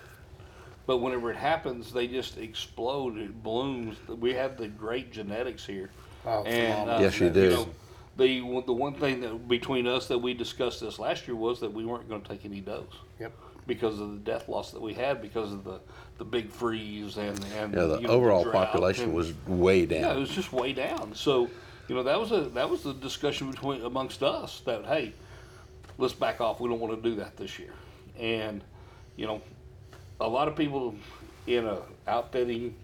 [0.87, 3.19] But whenever it happens, they just explode.
[3.19, 3.97] It blooms.
[4.09, 5.91] We have the great genetics here.
[6.25, 7.01] Oh, and phenomenal.
[7.03, 7.51] Yes, you do.
[7.51, 7.69] know,
[8.17, 11.61] the one- the one thing that between us that we discussed this last year was
[11.61, 12.89] that we weren't going to take any does
[13.21, 13.33] Yep.
[13.67, 15.79] because of the death loss that we had because of the,
[16.17, 19.87] the big freeze and and Yeah, the you know, overall drought population and- was way
[19.87, 20.01] down.
[20.01, 21.15] yeah, it was just way down.
[21.15, 21.49] So,
[21.87, 25.13] you know, that was a that was the discussion between amongst us that hey,
[25.99, 26.61] let's back off.
[26.61, 27.73] We don't want to do that this year.
[28.19, 28.63] And,
[29.17, 29.43] you know,
[30.21, 30.95] a lot of people
[31.47, 32.75] in a outfitting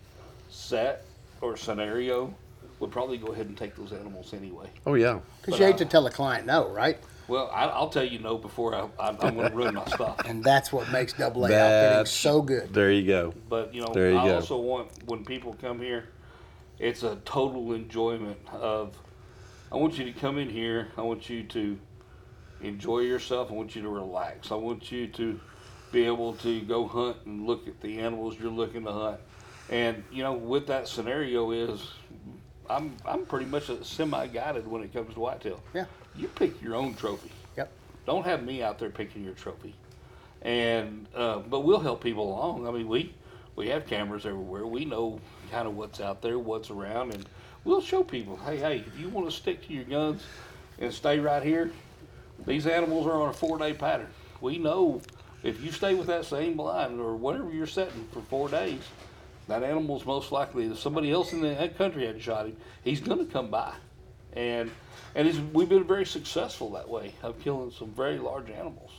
[0.51, 1.05] set
[1.41, 2.35] or scenario
[2.81, 4.69] would probably go ahead and take those animals anyway.
[4.87, 5.21] Oh yeah.
[5.41, 6.99] Because you hate I- to tell a client no, right?
[7.27, 10.21] Well, I, I'll tell you no before I, I, I'm going to ruin my stuff.
[10.27, 12.75] And that's what makes double A outfitting so good.
[12.75, 13.33] There you go.
[13.49, 14.35] But you know, There you I go.
[14.35, 16.11] also want when people come here,
[16.79, 18.95] it's a total enjoyment of.
[19.73, 20.89] I want you to come in here.
[20.99, 21.79] I want you to
[22.65, 23.51] enjoy yourself.
[23.51, 24.51] I want you to relax.
[24.51, 25.41] I want you to
[25.93, 29.21] be able to go hunt and look at the animals you're looking to hunt.
[29.71, 31.93] And you know, with that scenario is,
[32.69, 35.63] I'm I'm pretty much a semi-guided when it comes to whitetail.
[35.73, 35.87] Yeah.
[36.17, 37.31] You pick your own trophy.
[37.57, 37.71] Yep.
[38.07, 39.75] Don't have me out there picking your trophy.
[40.43, 42.67] And uh, but we'll help people along.
[42.67, 43.15] I mean, we
[43.57, 44.67] we have cameras everywhere.
[44.67, 47.25] We know kind of what's out there, what's around, and
[47.65, 48.37] we'll show people.
[48.37, 50.23] Hey, hey, if you want to stick to your guns
[50.79, 51.71] and stay right here,
[52.47, 54.09] these animals are on a four-day pattern.
[54.41, 55.01] We know
[55.43, 58.81] if you stay with that same blind or whatever you're setting for four days,
[59.49, 63.01] that animal's most likely if somebody else in the that country had shot him, he's
[63.01, 63.75] going to come by,
[64.33, 64.71] and
[65.15, 68.91] and it's, we've been very successful that way of killing some very large animals.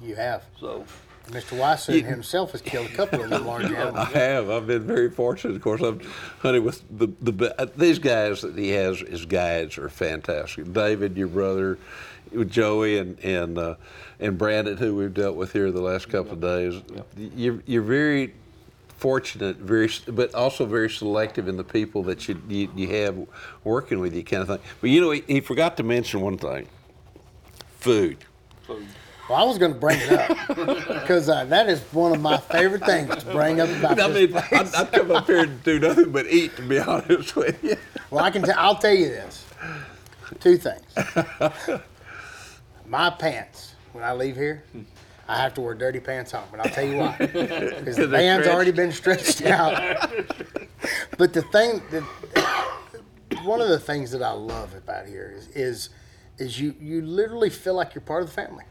[0.00, 0.44] You have.
[0.60, 0.84] So
[1.28, 1.58] Mr.
[1.58, 3.96] Weishuhn himself has killed a couple of them large animals.
[3.96, 4.50] I have.
[4.50, 5.56] I've been very fortunate.
[5.56, 6.00] Of course, I'm
[6.40, 10.72] hunting with the the uh, these guys that he has as guides are fantastic.
[10.72, 11.78] David, your brother,
[12.32, 13.74] with Joey and and uh,
[14.20, 16.82] and Brandon, who we've dealt with here the last couple of days.
[17.16, 18.34] You're you're very
[18.98, 23.26] fortunate, very but also very selective in the people that you you, you have
[23.64, 24.58] working with you, kind of thing.
[24.80, 26.68] But you know, he, he forgot to mention one thing:
[27.78, 28.18] food.
[28.66, 28.80] so
[29.28, 30.48] Well, I was going to bring it up
[30.88, 34.32] because uh, that is one of my favorite things to bring up about I this
[34.32, 34.74] mean, place.
[34.74, 37.76] I, I come up here and do nothing but eat, to be honest with you.
[38.10, 38.42] Well, I can.
[38.42, 39.44] T- I'll tell you this.
[40.40, 40.82] Two things.
[42.88, 44.62] My pants when I leave here,
[45.28, 47.16] I have to wear dirty pants home, and I'll tell you why.
[47.18, 50.10] Because the They're band's already been stretched out.
[51.18, 52.02] but the thing that
[53.42, 55.90] one of the things that I love about here is is,
[56.38, 58.64] is you you literally feel like you're part of the family.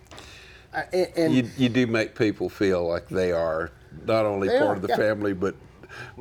[0.74, 3.72] Uh, and, and you, you do make people feel like they are
[4.06, 4.98] not only part are, of the yeah.
[4.98, 5.56] family, but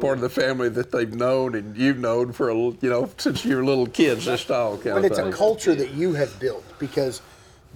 [0.00, 3.44] part of the family that they've known and you've known for a you know since
[3.44, 4.24] you were little kids.
[4.24, 5.28] This style kind but of But it's thing.
[5.28, 7.20] a culture that you have built because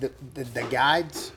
[0.00, 1.32] the, the, the guides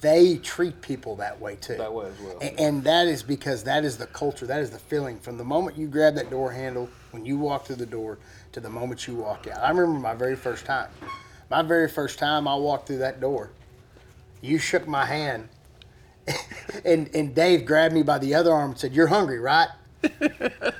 [0.00, 1.76] they treat people that way too.
[1.76, 2.36] That way as well.
[2.40, 5.18] A- and, that is because that is the culture that is the feeling.
[5.20, 8.18] From the moment you grab that door handle when you walk through the door
[8.50, 9.60] to the moment you walk out.
[9.60, 10.90] I remember my very first time.
[11.50, 13.50] My very first time i walked through that door
[14.42, 15.48] you shook my hand.
[16.84, 19.68] And, and dave grabbed me by the other arm and said you're hungry right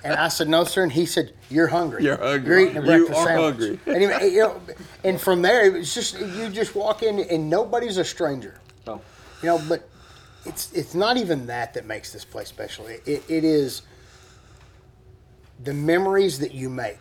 [0.05, 2.03] and I said, "No, sir." And he said, "You're hungry.
[2.05, 2.49] You're hungry.
[2.49, 3.95] You're eating a You breakfast are sandwich." hungry.
[4.05, 4.61] And, he- you know,
[5.05, 8.61] and from there, it was just you just walk in, and nobody's a stranger.
[8.87, 9.01] no.
[9.43, 9.89] You know, but
[10.45, 12.87] it's it's not even that that makes this place special.
[12.87, 13.83] It, it, it is
[15.65, 16.99] the memories that you make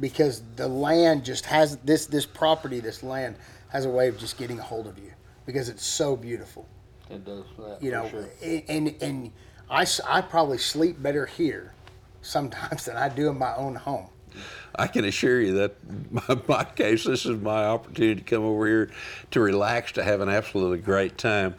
[0.00, 3.36] because the land just has this this property, this land
[3.68, 5.10] has a way of just getting a hold of you
[5.46, 6.66] because it's so beautiful
[7.10, 7.82] It does that.
[7.82, 8.28] you for know, sure.
[8.68, 9.32] and and
[9.70, 11.72] I, I probably sleep better here
[12.22, 14.08] sometimes than I do in my own home.
[14.76, 15.76] I can assure you that
[16.28, 18.90] my, my case, this is my opportunity to come over here
[19.30, 21.54] to relax, to have an absolutely great time.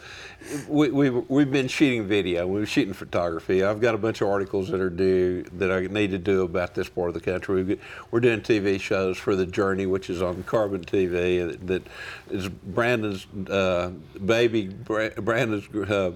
[0.67, 3.63] We, we, we've been shooting video, we've been shooting photography.
[3.63, 6.75] I've got a bunch of articles that are due that I need to do about
[6.75, 7.63] this part of the country.
[7.63, 7.81] We've,
[8.11, 11.83] we're doing TV shows for The Journey, which is on Carbon TV, that
[12.29, 13.91] is Brandon's uh,
[14.23, 16.11] baby, Brandon's uh,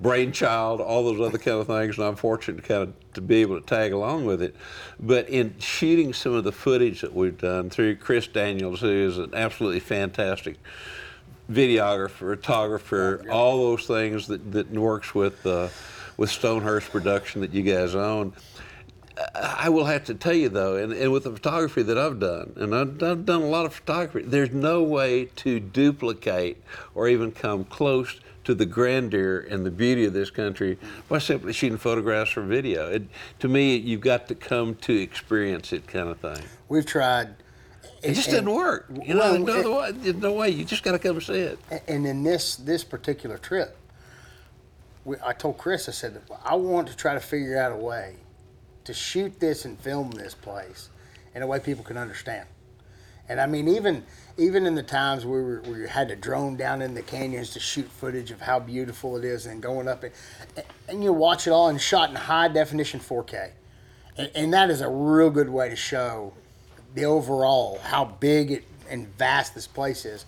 [0.00, 3.36] brainchild, all those other kind of things, and I'm fortunate to kind of to be
[3.36, 4.54] able to tag along with it.
[4.98, 9.18] But in shooting some of the footage that we've done through Chris Daniels, who is
[9.18, 10.56] an absolutely fantastic
[11.50, 15.68] videographer, photographer, all those things that, that works with uh,
[16.16, 18.32] with Stonehurst Production that you guys own.
[19.34, 22.54] I will have to tell you though, and, and with the photography that I've done,
[22.56, 26.62] and I've, I've done a lot of photography, there's no way to duplicate
[26.94, 28.18] or even come close
[28.50, 30.76] to the grandeur and the beauty of this country
[31.08, 32.90] by simply shooting photographs or video.
[32.90, 33.04] It,
[33.38, 36.44] to me, you've got to come to experience it, kind of thing.
[36.68, 37.28] We've tried.
[38.02, 38.90] It just and- doesn't work.
[39.04, 40.50] You know, there's no, it- way, there's no way.
[40.50, 41.58] You just got to come and see it.
[41.86, 43.76] And in this this particular trip,
[45.04, 48.16] we, I told Chris, I said, I want to try to figure out a way
[48.82, 50.88] to shoot this and film this place
[51.36, 52.48] in a way people can understand.
[53.28, 54.02] And I mean, even
[54.36, 57.60] even in the times we, were, we had to drone down in the canyons to
[57.60, 60.12] shoot footage of how beautiful it is and going up, and,
[60.88, 63.50] and you watch it all and shot in high definition 4K.
[64.16, 66.32] And, and that is a real good way to show
[66.94, 70.26] the overall how big it and vast this place is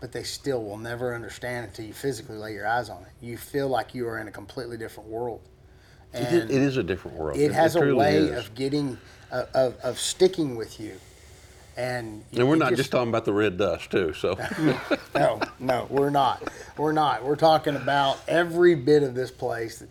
[0.00, 3.08] but they still will never understand until you physically lay your eyes on it.
[3.20, 5.40] You feel like you are in a completely different world.
[6.12, 7.38] And it is a different world.
[7.38, 8.46] it has a way is.
[8.46, 8.96] of getting,
[9.30, 10.98] uh, of, of sticking with you.
[11.78, 14.12] And, And we're not just talking about the red dust too.
[14.12, 14.36] So
[15.14, 16.42] no, no, we're not.
[16.76, 17.24] We're not.
[17.24, 19.84] We're talking about every bit of this place,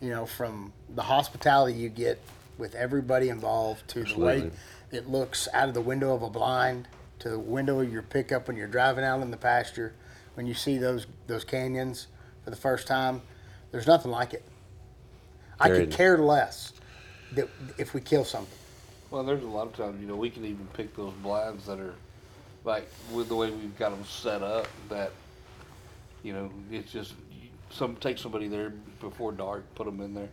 [0.00, 2.18] you know, from the hospitality you get
[2.56, 4.50] with everybody involved to the way
[4.90, 6.88] it looks out of the window of a blind
[7.18, 9.92] to the window of your pickup when you're driving out in the pasture,
[10.34, 12.06] when you see those those canyons
[12.42, 13.20] for the first time.
[13.70, 14.44] There's nothing like it.
[15.60, 16.72] I There could care less
[17.32, 18.58] that if we kill something.
[19.14, 21.78] Well, there's a lot of times, you know, we can even pick those blinds that
[21.78, 21.94] are
[22.64, 25.12] like with the way we've got them set up that,
[26.24, 27.14] you know, it's just
[27.70, 30.30] some take somebody there before dark, put them in there,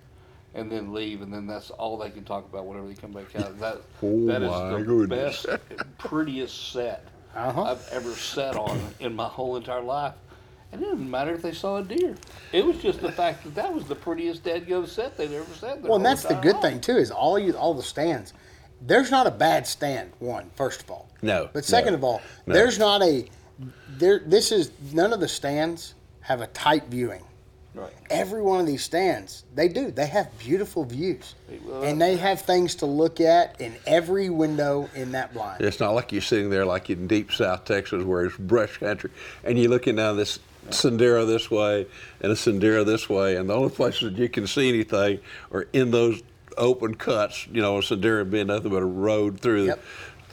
[0.55, 3.35] and then leave, and then that's all they can talk about whenever they come back
[3.35, 3.59] out.
[3.59, 5.45] That Oh that is the goodness.
[5.45, 5.61] best,
[5.99, 7.05] prettiest set
[7.35, 7.61] Uh-huh.
[7.61, 10.15] I've ever sat on in my whole entire life.
[10.71, 12.15] And it didn't matter if they saw a deer.
[12.51, 15.53] It was just the fact that that was the prettiest dead go set they'd ever
[15.53, 15.81] set.
[15.81, 16.61] Well, and that's the good life.
[16.63, 18.33] thing too is all you all the stands.
[18.81, 20.11] There's not a bad stand.
[20.19, 21.07] One, first of all.
[21.21, 22.53] No, But second no, of all, no.
[22.53, 23.27] there's not a
[23.97, 24.19] there.
[24.25, 27.23] This is none of the stands have a tight viewing.
[27.73, 27.93] Right.
[28.09, 29.91] Every one of these stands, they do.
[29.91, 34.89] They have beautiful views, Well, and they have things to look at in every window
[34.93, 35.61] in that blind.
[35.61, 39.11] It's not like you're sitting there like in deep South Texas where it's brush country
[39.45, 41.85] and you're looking down this sendero this way
[42.19, 45.19] and a sendero this way, and the only places that you can see anything
[45.53, 46.21] are in those
[46.57, 47.47] open cuts.
[47.47, 49.65] You know, a sendero being nothing but a road through.
[49.65, 49.83] Yep.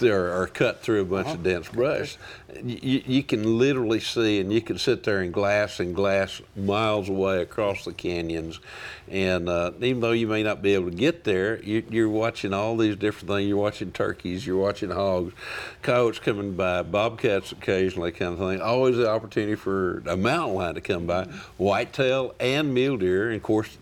[0.01, 2.19] There or cut through a bunch of dense brush.
[2.63, 7.09] You, you can literally see, and you can sit there and glass and glass miles
[7.09, 8.61] away across the canyons.
[9.09, 12.55] And uh, even though you may not be able to get there, you, you're watching
[12.55, 13.49] all these different things.
[13.49, 15.35] You're watching turkeys, you're watching hogs,
[15.83, 18.61] coyotes coming by, bobcats occasionally, kind of thing.
[18.61, 21.25] Always the opportunity for a mountain lion to come by,
[21.57, 23.79] whitetail and mule deer, and of course.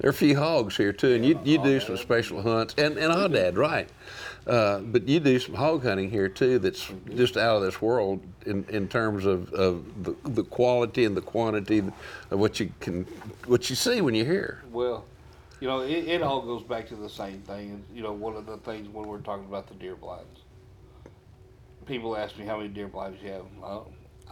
[0.00, 2.96] There are a few hogs here too, and you, you do some special hunts, and,
[2.96, 3.86] and aoudad, right.
[4.46, 8.22] Uh, but you do some hog hunting here too that's just out of this world
[8.46, 11.80] in, in terms of, of the, the quality and the quantity
[12.30, 13.04] of what you can
[13.44, 14.62] what you see when you're here.
[14.72, 15.04] Well,
[15.60, 17.84] you know, it, it all goes back to the same thing.
[17.94, 20.40] You know, one of the things when we're talking about the deer blinds,
[21.84, 23.44] people ask me how many deer blinds you have.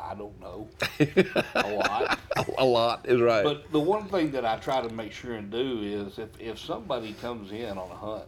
[0.00, 0.68] I don't know.
[1.54, 2.18] a lot.
[2.56, 3.44] A lot is right.
[3.44, 6.58] But the one thing that I try to make sure and do is if, if
[6.58, 8.24] somebody comes in on a hunt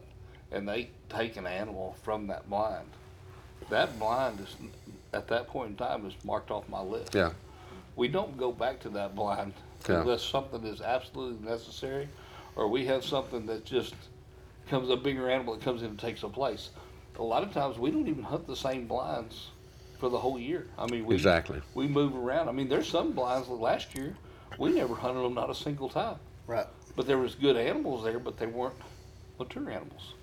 [0.52, 2.86] and they take an animal from that blind,
[3.68, 4.56] that blind is
[5.12, 7.14] at that point in time is marked off my list.
[7.14, 7.30] yeah,
[7.96, 9.54] We don't go back to that blind
[9.88, 10.00] Yeah.
[10.00, 12.08] unless something is absolutely necessary,
[12.56, 13.94] or we have something that just
[14.68, 16.70] comes a bigger animal that comes in and takes a place.
[17.18, 19.49] A lot of times we don't even hunt the same blinds
[20.00, 20.66] for the whole year.
[20.78, 21.60] I mean, we Exactly.
[21.74, 22.48] we move around.
[22.48, 24.16] I mean, there's some blinds that last year
[24.58, 26.66] we never hunted them not a single time, Right.
[26.96, 28.74] but there was good animals there, but they weren't
[29.38, 30.14] mature animals,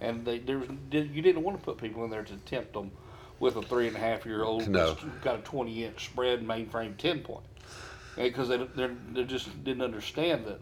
[0.00, 2.90] and they there was you didn't want to put people in there to tempt them
[3.38, 4.94] with a three and a half year old No.
[4.94, 7.44] that's got a 20 inch spread mainframe 10 point
[8.16, 10.58] because they they they just didn't understand that.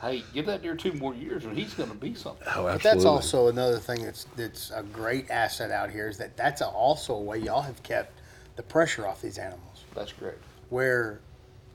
[0.00, 2.46] Hey, give that deer two more years and he's going to be something.
[2.54, 2.90] oh, But absolutely.
[2.90, 6.66] that's also another thing that's that's a great asset out here is that that's a,
[6.68, 8.20] also a way y'all have kept
[8.56, 9.84] the pressure off these animals.
[9.94, 10.38] That's correct.
[10.68, 11.20] where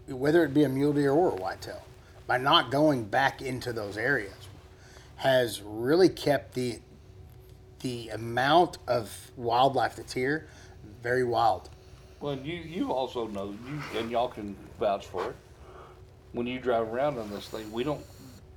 [0.07, 1.81] whether it be a mule deer or a whitetail,
[2.27, 4.47] by not going back into those areas,
[5.17, 6.79] has really kept the
[7.81, 10.47] the amount of wildlife that's here
[11.01, 11.69] very wild.
[12.19, 13.55] Well, you you also know
[13.93, 15.35] you and y'all can vouch for it.
[16.33, 18.03] When you drive around on this thing, we don't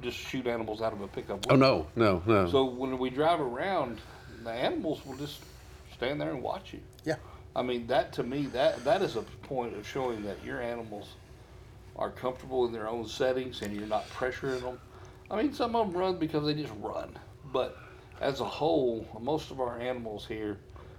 [0.03, 1.47] just shoot animals out of a pickup.
[1.51, 2.51] oh no, no, no.
[2.51, 3.99] So when we drive around,
[4.45, 5.41] the animals will just
[5.95, 6.81] stand there and watch you.
[7.05, 7.16] Yeah.
[7.55, 11.14] I mean that to me that that is a point of showing that your animals
[11.97, 14.81] are comfortable in their own settings and you're not pressuring them.
[15.31, 17.16] I mean some of them run because they just run.
[17.53, 17.77] But
[18.20, 20.57] as a whole, most of our animals here,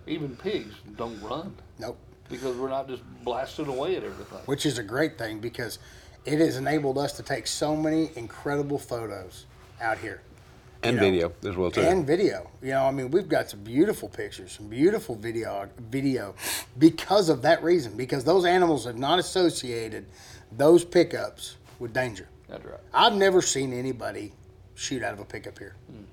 [0.07, 1.97] even pigs, don't run Nope.
[2.29, 4.39] because we're not just blasting away at everything.
[4.45, 5.79] Which is a great thing because
[6.25, 9.45] it has enabled us to take so many incredible photos
[9.81, 10.21] out here.
[10.83, 11.81] and know, video as well too.
[11.81, 12.49] and video.
[12.61, 16.35] You know, I mean, we've got some beautiful pictures, some beautiful video, video,
[16.77, 17.95] because of that reason.
[17.95, 20.05] Because those animals have not associated
[20.57, 22.27] those pickups with danger.
[22.49, 22.79] That's right.
[22.93, 24.33] I've never seen anybody
[24.75, 26.03] shoot out of a pickup here, Hmm.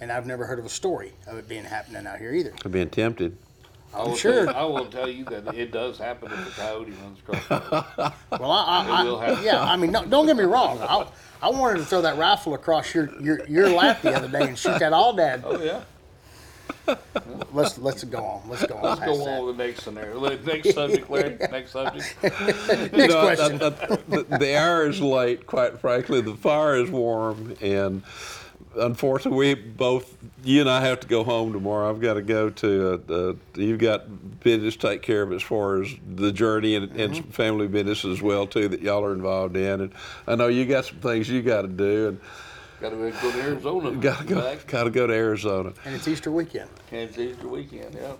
[0.00, 2.52] and I've never heard of a story of it being happening out here either.
[2.64, 3.36] Of being tempted.
[3.94, 4.46] I will Sure.
[4.46, 8.12] Tell, I will tell you that it does happen if a coyote runs across the.
[8.38, 9.44] Well, I, I, It will happen.
[9.44, 10.78] yeah, I mean, no, don't get me wrong.
[10.80, 11.06] I,
[11.42, 14.58] I wanted to throw that rifle across your, your, your lap the other day and
[14.58, 15.42] shoot that aoudad.
[15.44, 15.82] Oh yeah.
[17.52, 18.48] Let's let's go on.
[18.48, 18.82] Let's go on.
[18.82, 19.28] Let's past go that.
[19.40, 20.18] on to the next scenario.
[20.18, 21.36] Le- Next subject, Larry.
[21.50, 22.16] Next subject.
[22.22, 23.62] Next You know, question.
[23.62, 26.20] uh, uh, the, the hour is late, quite frankly.
[26.22, 28.02] The fire is warm, and
[28.76, 31.88] unfortunately, we both, you and I, have to go home tomorrow.
[31.90, 33.02] I've got to go to.
[33.08, 36.90] Uh, uh, you've got business to take care of as far as the journey and,
[37.00, 39.80] and family business as well too that y'all are involved in.
[39.82, 39.92] And
[40.26, 42.20] I know you got some things you got to do, and
[42.80, 43.90] Got to go to Arizona.
[43.92, 45.72] got to go, got to go to Arizona.
[45.84, 46.68] and it's Easter weekend.
[46.90, 47.94] And it's Easter weekend.
[47.94, 48.14] Yeah.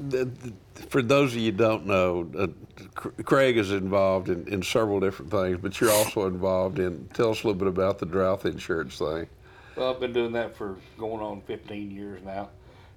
[0.00, 0.52] The- the-
[0.88, 2.46] For those of you who don't know, uh,
[3.24, 7.08] Craig is involved in, in several different things, but you're also involved in.
[7.14, 9.26] Tell us a little bit about the drought insurance thing.
[9.78, 12.48] Well, I've been doing that for going on 15 years now,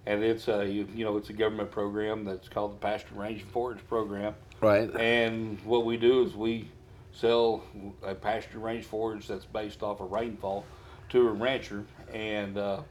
[0.07, 3.43] and it's a you, you know it's a government program that's called the Pasture Range
[3.43, 4.33] and Forage Program.
[4.61, 4.89] Right.
[4.95, 6.67] And what we do is we
[7.13, 7.63] sell
[8.01, 10.65] a pasture range forage that's based off of rainfall
[11.09, 12.81] to a rancher, and uh,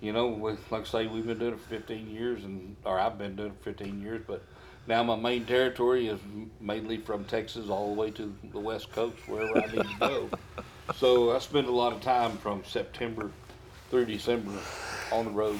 [0.00, 2.98] you know, with, like I say, we've been doing it for 15 years, and or
[2.98, 4.42] I've been doing it for 15 years, but
[4.86, 6.20] now my main territory is
[6.58, 10.30] mainly from Texas all the way to the West Coast, wherever I need to go.
[10.96, 13.30] So I spend a lot of time from September
[13.90, 14.52] through December
[15.12, 15.58] on the road.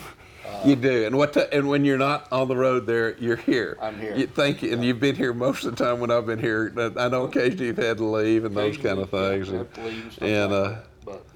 [0.65, 1.37] You do, and what?
[1.53, 3.79] And when you're not on the road, there you're here.
[3.81, 4.17] I'm here.
[4.17, 6.73] You, thank you, and you've been here most of the time when I've been here.
[6.97, 9.49] I know occasionally you've had to leave and those kind of things.
[9.49, 11.27] Yeah, and- have to leave and like uh, but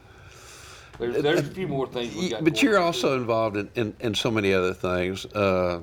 [0.98, 2.42] there's, there's a few more things we got.
[2.42, 5.24] But you're also involved in, in, in so many other things.
[5.26, 5.80] Uh,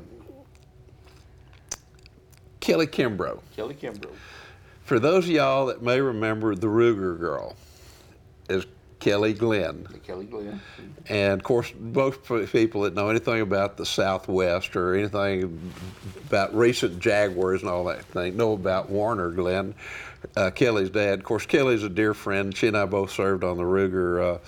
[2.59, 3.39] Kelly Kimbro.
[3.55, 4.11] Kelly Kimbro.
[4.83, 7.55] For those of y'all that may remember the Ruger girl
[8.49, 8.65] is
[9.03, 9.85] Kelly Glenn.
[10.05, 10.61] Kelly Glenn.
[11.09, 12.23] And of course, most
[12.53, 15.73] people that know anything about the Southwest or anything
[16.27, 19.75] about recent Jaguars and all that thing know about Warner Glenn,
[20.37, 21.19] uh, Kelly's dad.
[21.19, 22.55] Of course, Kelly's a dear friend.
[22.55, 24.39] She and I both served on the Ruger uh,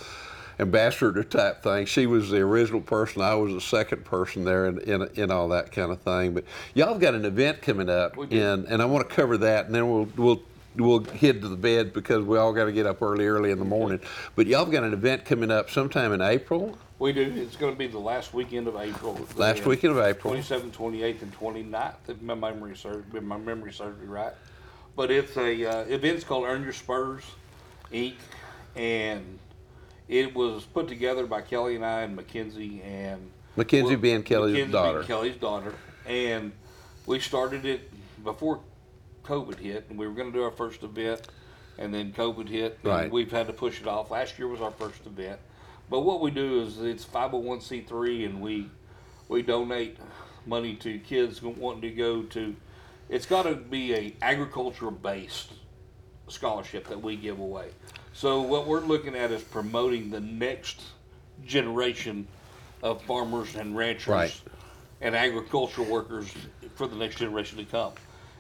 [0.58, 1.86] ambassador type thing.
[1.86, 3.24] She was the original person.
[3.24, 6.34] I was the second person there in, in, in all that kind of thing.
[6.34, 9.66] But y'all have got an event coming up, and, and I want to cover that,
[9.66, 10.42] and then we'll we'll
[10.78, 13.60] we'll head to the bed because we all got to get up early, early in
[13.60, 14.00] the morning.
[14.36, 16.78] But y'all have got an event coming up sometime in April.
[17.00, 17.22] We do.
[17.22, 19.20] It's going to be the last weekend of April.
[19.36, 20.34] Last The weekend of April.
[20.34, 24.34] 27th, 28th, and 29th, if my memory serves, if my memory serves me right.
[24.96, 27.24] But it's a uh, event's called Earn Your Spurs,
[27.92, 28.16] Inc.
[28.78, 29.40] And
[30.08, 34.72] it was put together by Kelly and I and Mackenzie and Mackenzie being Kelly's Mackenzie
[34.72, 35.00] daughter.
[35.00, 35.74] Being Kelly's daughter,
[36.06, 36.52] and
[37.06, 37.92] we started it
[38.24, 38.60] before
[39.26, 41.22] COVID hit, and we were going to do our first event,
[41.78, 43.12] and then COVID hit, and Right.
[43.12, 44.12] we've had to push it off.
[44.12, 45.40] Last year was our first event,
[45.90, 48.70] but what we do is it's 501c3, and we
[49.28, 49.98] we donate
[50.46, 52.56] money to kids wanting to go to.
[53.10, 55.52] It's got to be a agricultural based
[56.28, 57.70] scholarship that we give away.
[58.14, 60.82] So what we're looking at is promoting the next
[61.44, 62.28] generation
[62.84, 64.42] of farmers and ranchers Right.
[65.02, 66.32] and agricultural workers
[66.76, 67.94] for the next generation to come.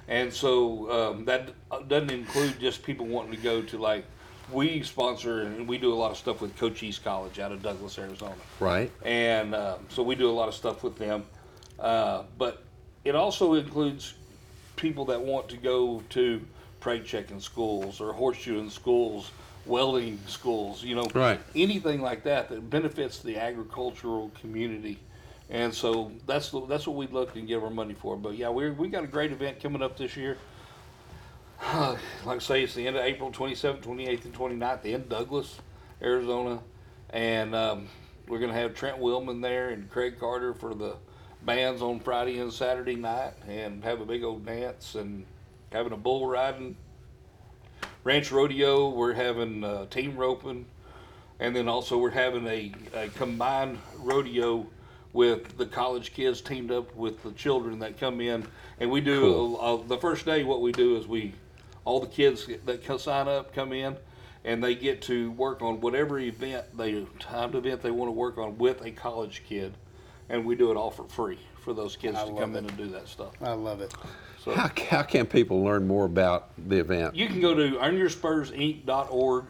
[0.07, 1.49] And so um, that
[1.87, 4.05] doesn't include just people wanting to go to like
[4.51, 7.97] we sponsor and we do a lot of stuff with Cochise College out of Douglas,
[7.97, 8.91] Arizona Right.
[9.03, 11.25] and um, so we do a lot of stuff with them.
[11.79, 12.63] Uh, but
[13.03, 14.13] it also includes
[14.75, 16.39] people that want to go to
[16.79, 19.31] preg checking schools or horseshoeing schools,
[19.65, 21.39] welding schools, you know, Right.
[21.55, 24.99] anything like that that benefits the agricultural community.
[25.49, 28.17] And so that's the- that's what we look and give our money for.
[28.17, 30.37] But yeah, we we got a great event coming up this year.
[31.73, 35.59] like I say, it's the end of April 27th, 28th, and 29th in Douglas,
[36.01, 36.59] Arizona.
[37.11, 37.87] And um,
[38.27, 40.97] we're going to have Trent Willmon there and Craig Carter for the
[41.43, 45.25] bands on Friday and Saturday night and have a big old dance and
[45.71, 46.75] having a bull riding.
[48.03, 50.65] Ranch rodeo, we're having uh, team roping.
[51.39, 54.67] And then also we're having a, a combined rodeo
[55.15, 58.45] with the college kids teamed up with the children that come in.
[58.81, 59.59] And we do, Cool.
[59.61, 61.33] uh, the first day what we do is we,
[61.85, 63.95] all the kids that co- sign up come in
[64.43, 68.37] and they get to work on whatever event they timed event they want to work
[68.37, 69.73] on with a college kid,
[70.29, 72.65] and we do it all for free for those kids I to love come in
[72.65, 73.31] and do that stuff.
[73.41, 73.93] I love it.
[74.43, 77.15] So How, how can people learn more about the event?
[77.15, 79.45] you can go to earnyourspursinc.org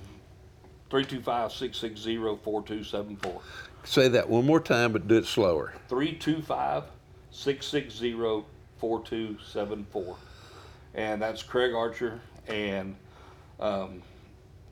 [0.90, 3.40] 325 660 4274.
[3.82, 5.72] Say that one more time, but do it slower.
[5.88, 6.84] 325
[7.30, 8.44] 660
[8.78, 10.16] 4274.
[10.94, 12.20] And that's Craig Archer.
[12.48, 12.96] And
[13.60, 14.02] um,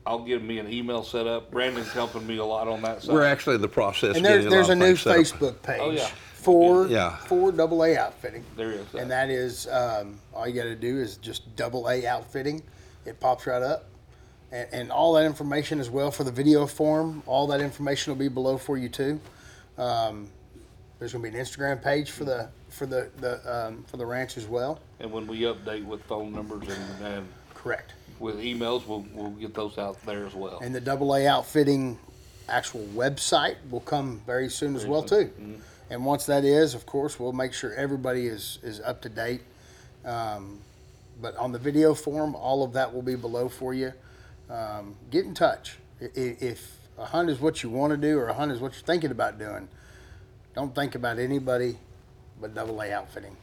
[0.05, 1.51] I'll give me an email set up.
[1.51, 3.13] Brandon's helping me a lot on that side.
[3.13, 4.17] We're actually in the process.
[4.17, 5.39] And of there's getting there's a lot new things up.
[5.39, 6.09] Facebook page Oh, yeah.
[6.33, 7.15] for Yeah.
[7.17, 8.43] for double A outfitting.
[8.57, 8.93] There is.
[8.95, 12.63] And that is um, all you got to do is just double A outfitting.
[13.05, 13.85] It pops right up,
[14.51, 17.23] and, and all that information as well for the video form.
[17.25, 19.19] All that information will be below for you too.
[19.77, 20.29] Um,
[20.99, 24.05] there's going to be an Instagram page for the for the the um, for the
[24.05, 24.79] ranch as well.
[24.99, 27.93] And when we update with phone numbers and, and Correct.
[28.19, 30.59] with emails, we'll, we'll get those out there as well.
[30.61, 31.97] And the double A outfitting
[32.47, 35.31] actual website will come very soon as well too.
[35.91, 39.41] And once that is, of course, we'll make sure everybody is is up to date.
[40.05, 40.59] Um,
[41.21, 43.91] but on the video form, all of that will be below for you.
[44.49, 45.77] Um, get in touch.
[46.01, 48.59] I- i- If a hunt is what you want to do, or a hunt is
[48.59, 49.67] what you're thinking about doing,
[50.59, 51.77] don't think about anybody
[52.41, 53.35] but double A outfitting.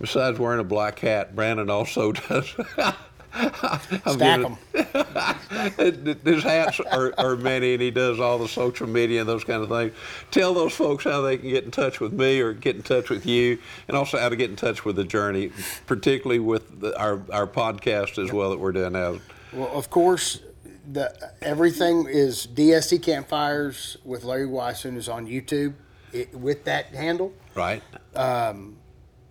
[0.00, 2.54] Besides wearing a black hat, Brandon also does.
[4.06, 4.56] Stack them.
[6.24, 9.62] His hats are, are many, and he does all the social media and those kind
[9.62, 9.92] of things.
[10.30, 13.10] Tell those folks how they can get in touch with me or get in touch
[13.10, 13.58] with you,
[13.88, 15.50] and also how to get in touch with the journey,
[15.86, 19.18] particularly with the, our our podcast as well that we're doing now.
[19.52, 20.40] Well, of course,
[20.92, 25.74] the everything is DSC Campfires with Larry Weishuhn is on YouTube
[26.12, 27.32] it, with that handle.
[27.54, 27.82] Right?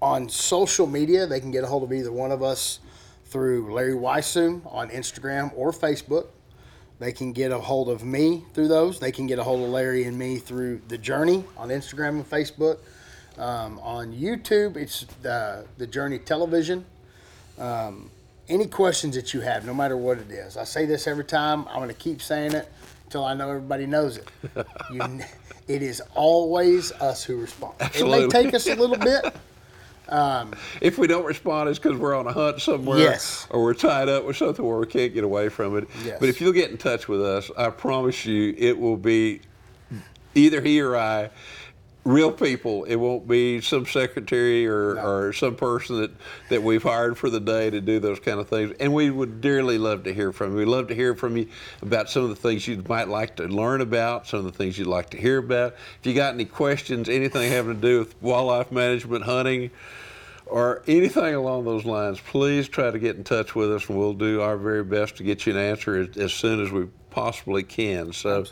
[0.02, 2.80] On social media, they can get a hold of either one of us
[3.26, 6.28] through Larry Weishuhn on Instagram or Facebook.
[7.00, 9.00] They can get a hold of me through those.
[9.00, 12.30] They can get a hold of Larry and me through The Journey on Instagram and
[12.30, 12.78] Facebook.
[13.38, 16.86] Um, on YouTube, it's the, the Journey Television.
[17.58, 18.10] Um,
[18.50, 21.68] any questions that you have, no matter what it is, I say this every time.
[21.70, 22.72] I'm going to keep saying it
[23.06, 24.28] until I know everybody knows it.
[24.92, 25.02] You,
[25.68, 27.74] it is always us who respond.
[27.80, 29.34] It may take us a little bit.
[30.08, 33.48] Um, if we don't respond, it's because we're on a hunt somewhere, Yes.
[33.50, 35.88] or we're tied up with something where we can't get away from it.
[36.04, 36.18] Yes.
[36.20, 39.42] But if you'll get in touch with us, I promise you, it will be
[40.36, 41.32] either he or I,
[42.06, 42.84] real people.
[42.84, 46.12] It won't be some secretary or, or some person that,
[46.50, 48.76] that we've hired for the day to do those kind of things.
[48.80, 50.60] And we would dearly love to hear from you.
[50.60, 51.48] We'd love to hear from you
[51.82, 54.78] about some of the things you might like to learn about, some of the things
[54.78, 55.74] you'd like to hear about.
[56.00, 59.72] If you got any questions, anything having to do with wildlife management, hunting,
[60.46, 64.14] or anything along those lines, please try to get in touch with us and we'll
[64.14, 67.64] do our very best to get you an answer as, as soon as we possibly
[67.64, 68.12] can.
[68.12, 68.46] So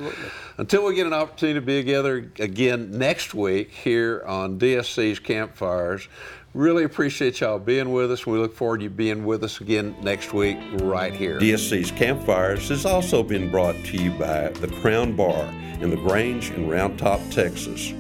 [0.58, 6.08] until we get an opportunity to be together again next week here on DSC's Campfires,
[6.54, 8.26] really appreciate y'all being with us.
[8.26, 11.40] We look forward to you being with us again next week right here.
[11.40, 15.44] DSC's Campfires has also been brought to you by the Crown Bar
[15.82, 17.94] in the Grange in Round Top, Texas,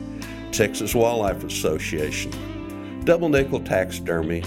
[0.53, 2.31] Texas Wildlife Association,
[3.03, 4.41] Double Nickel Taxidermy,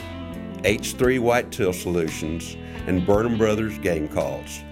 [0.63, 4.65] H3 Whitetail Solutions, and Burnham Brothers Game Calls.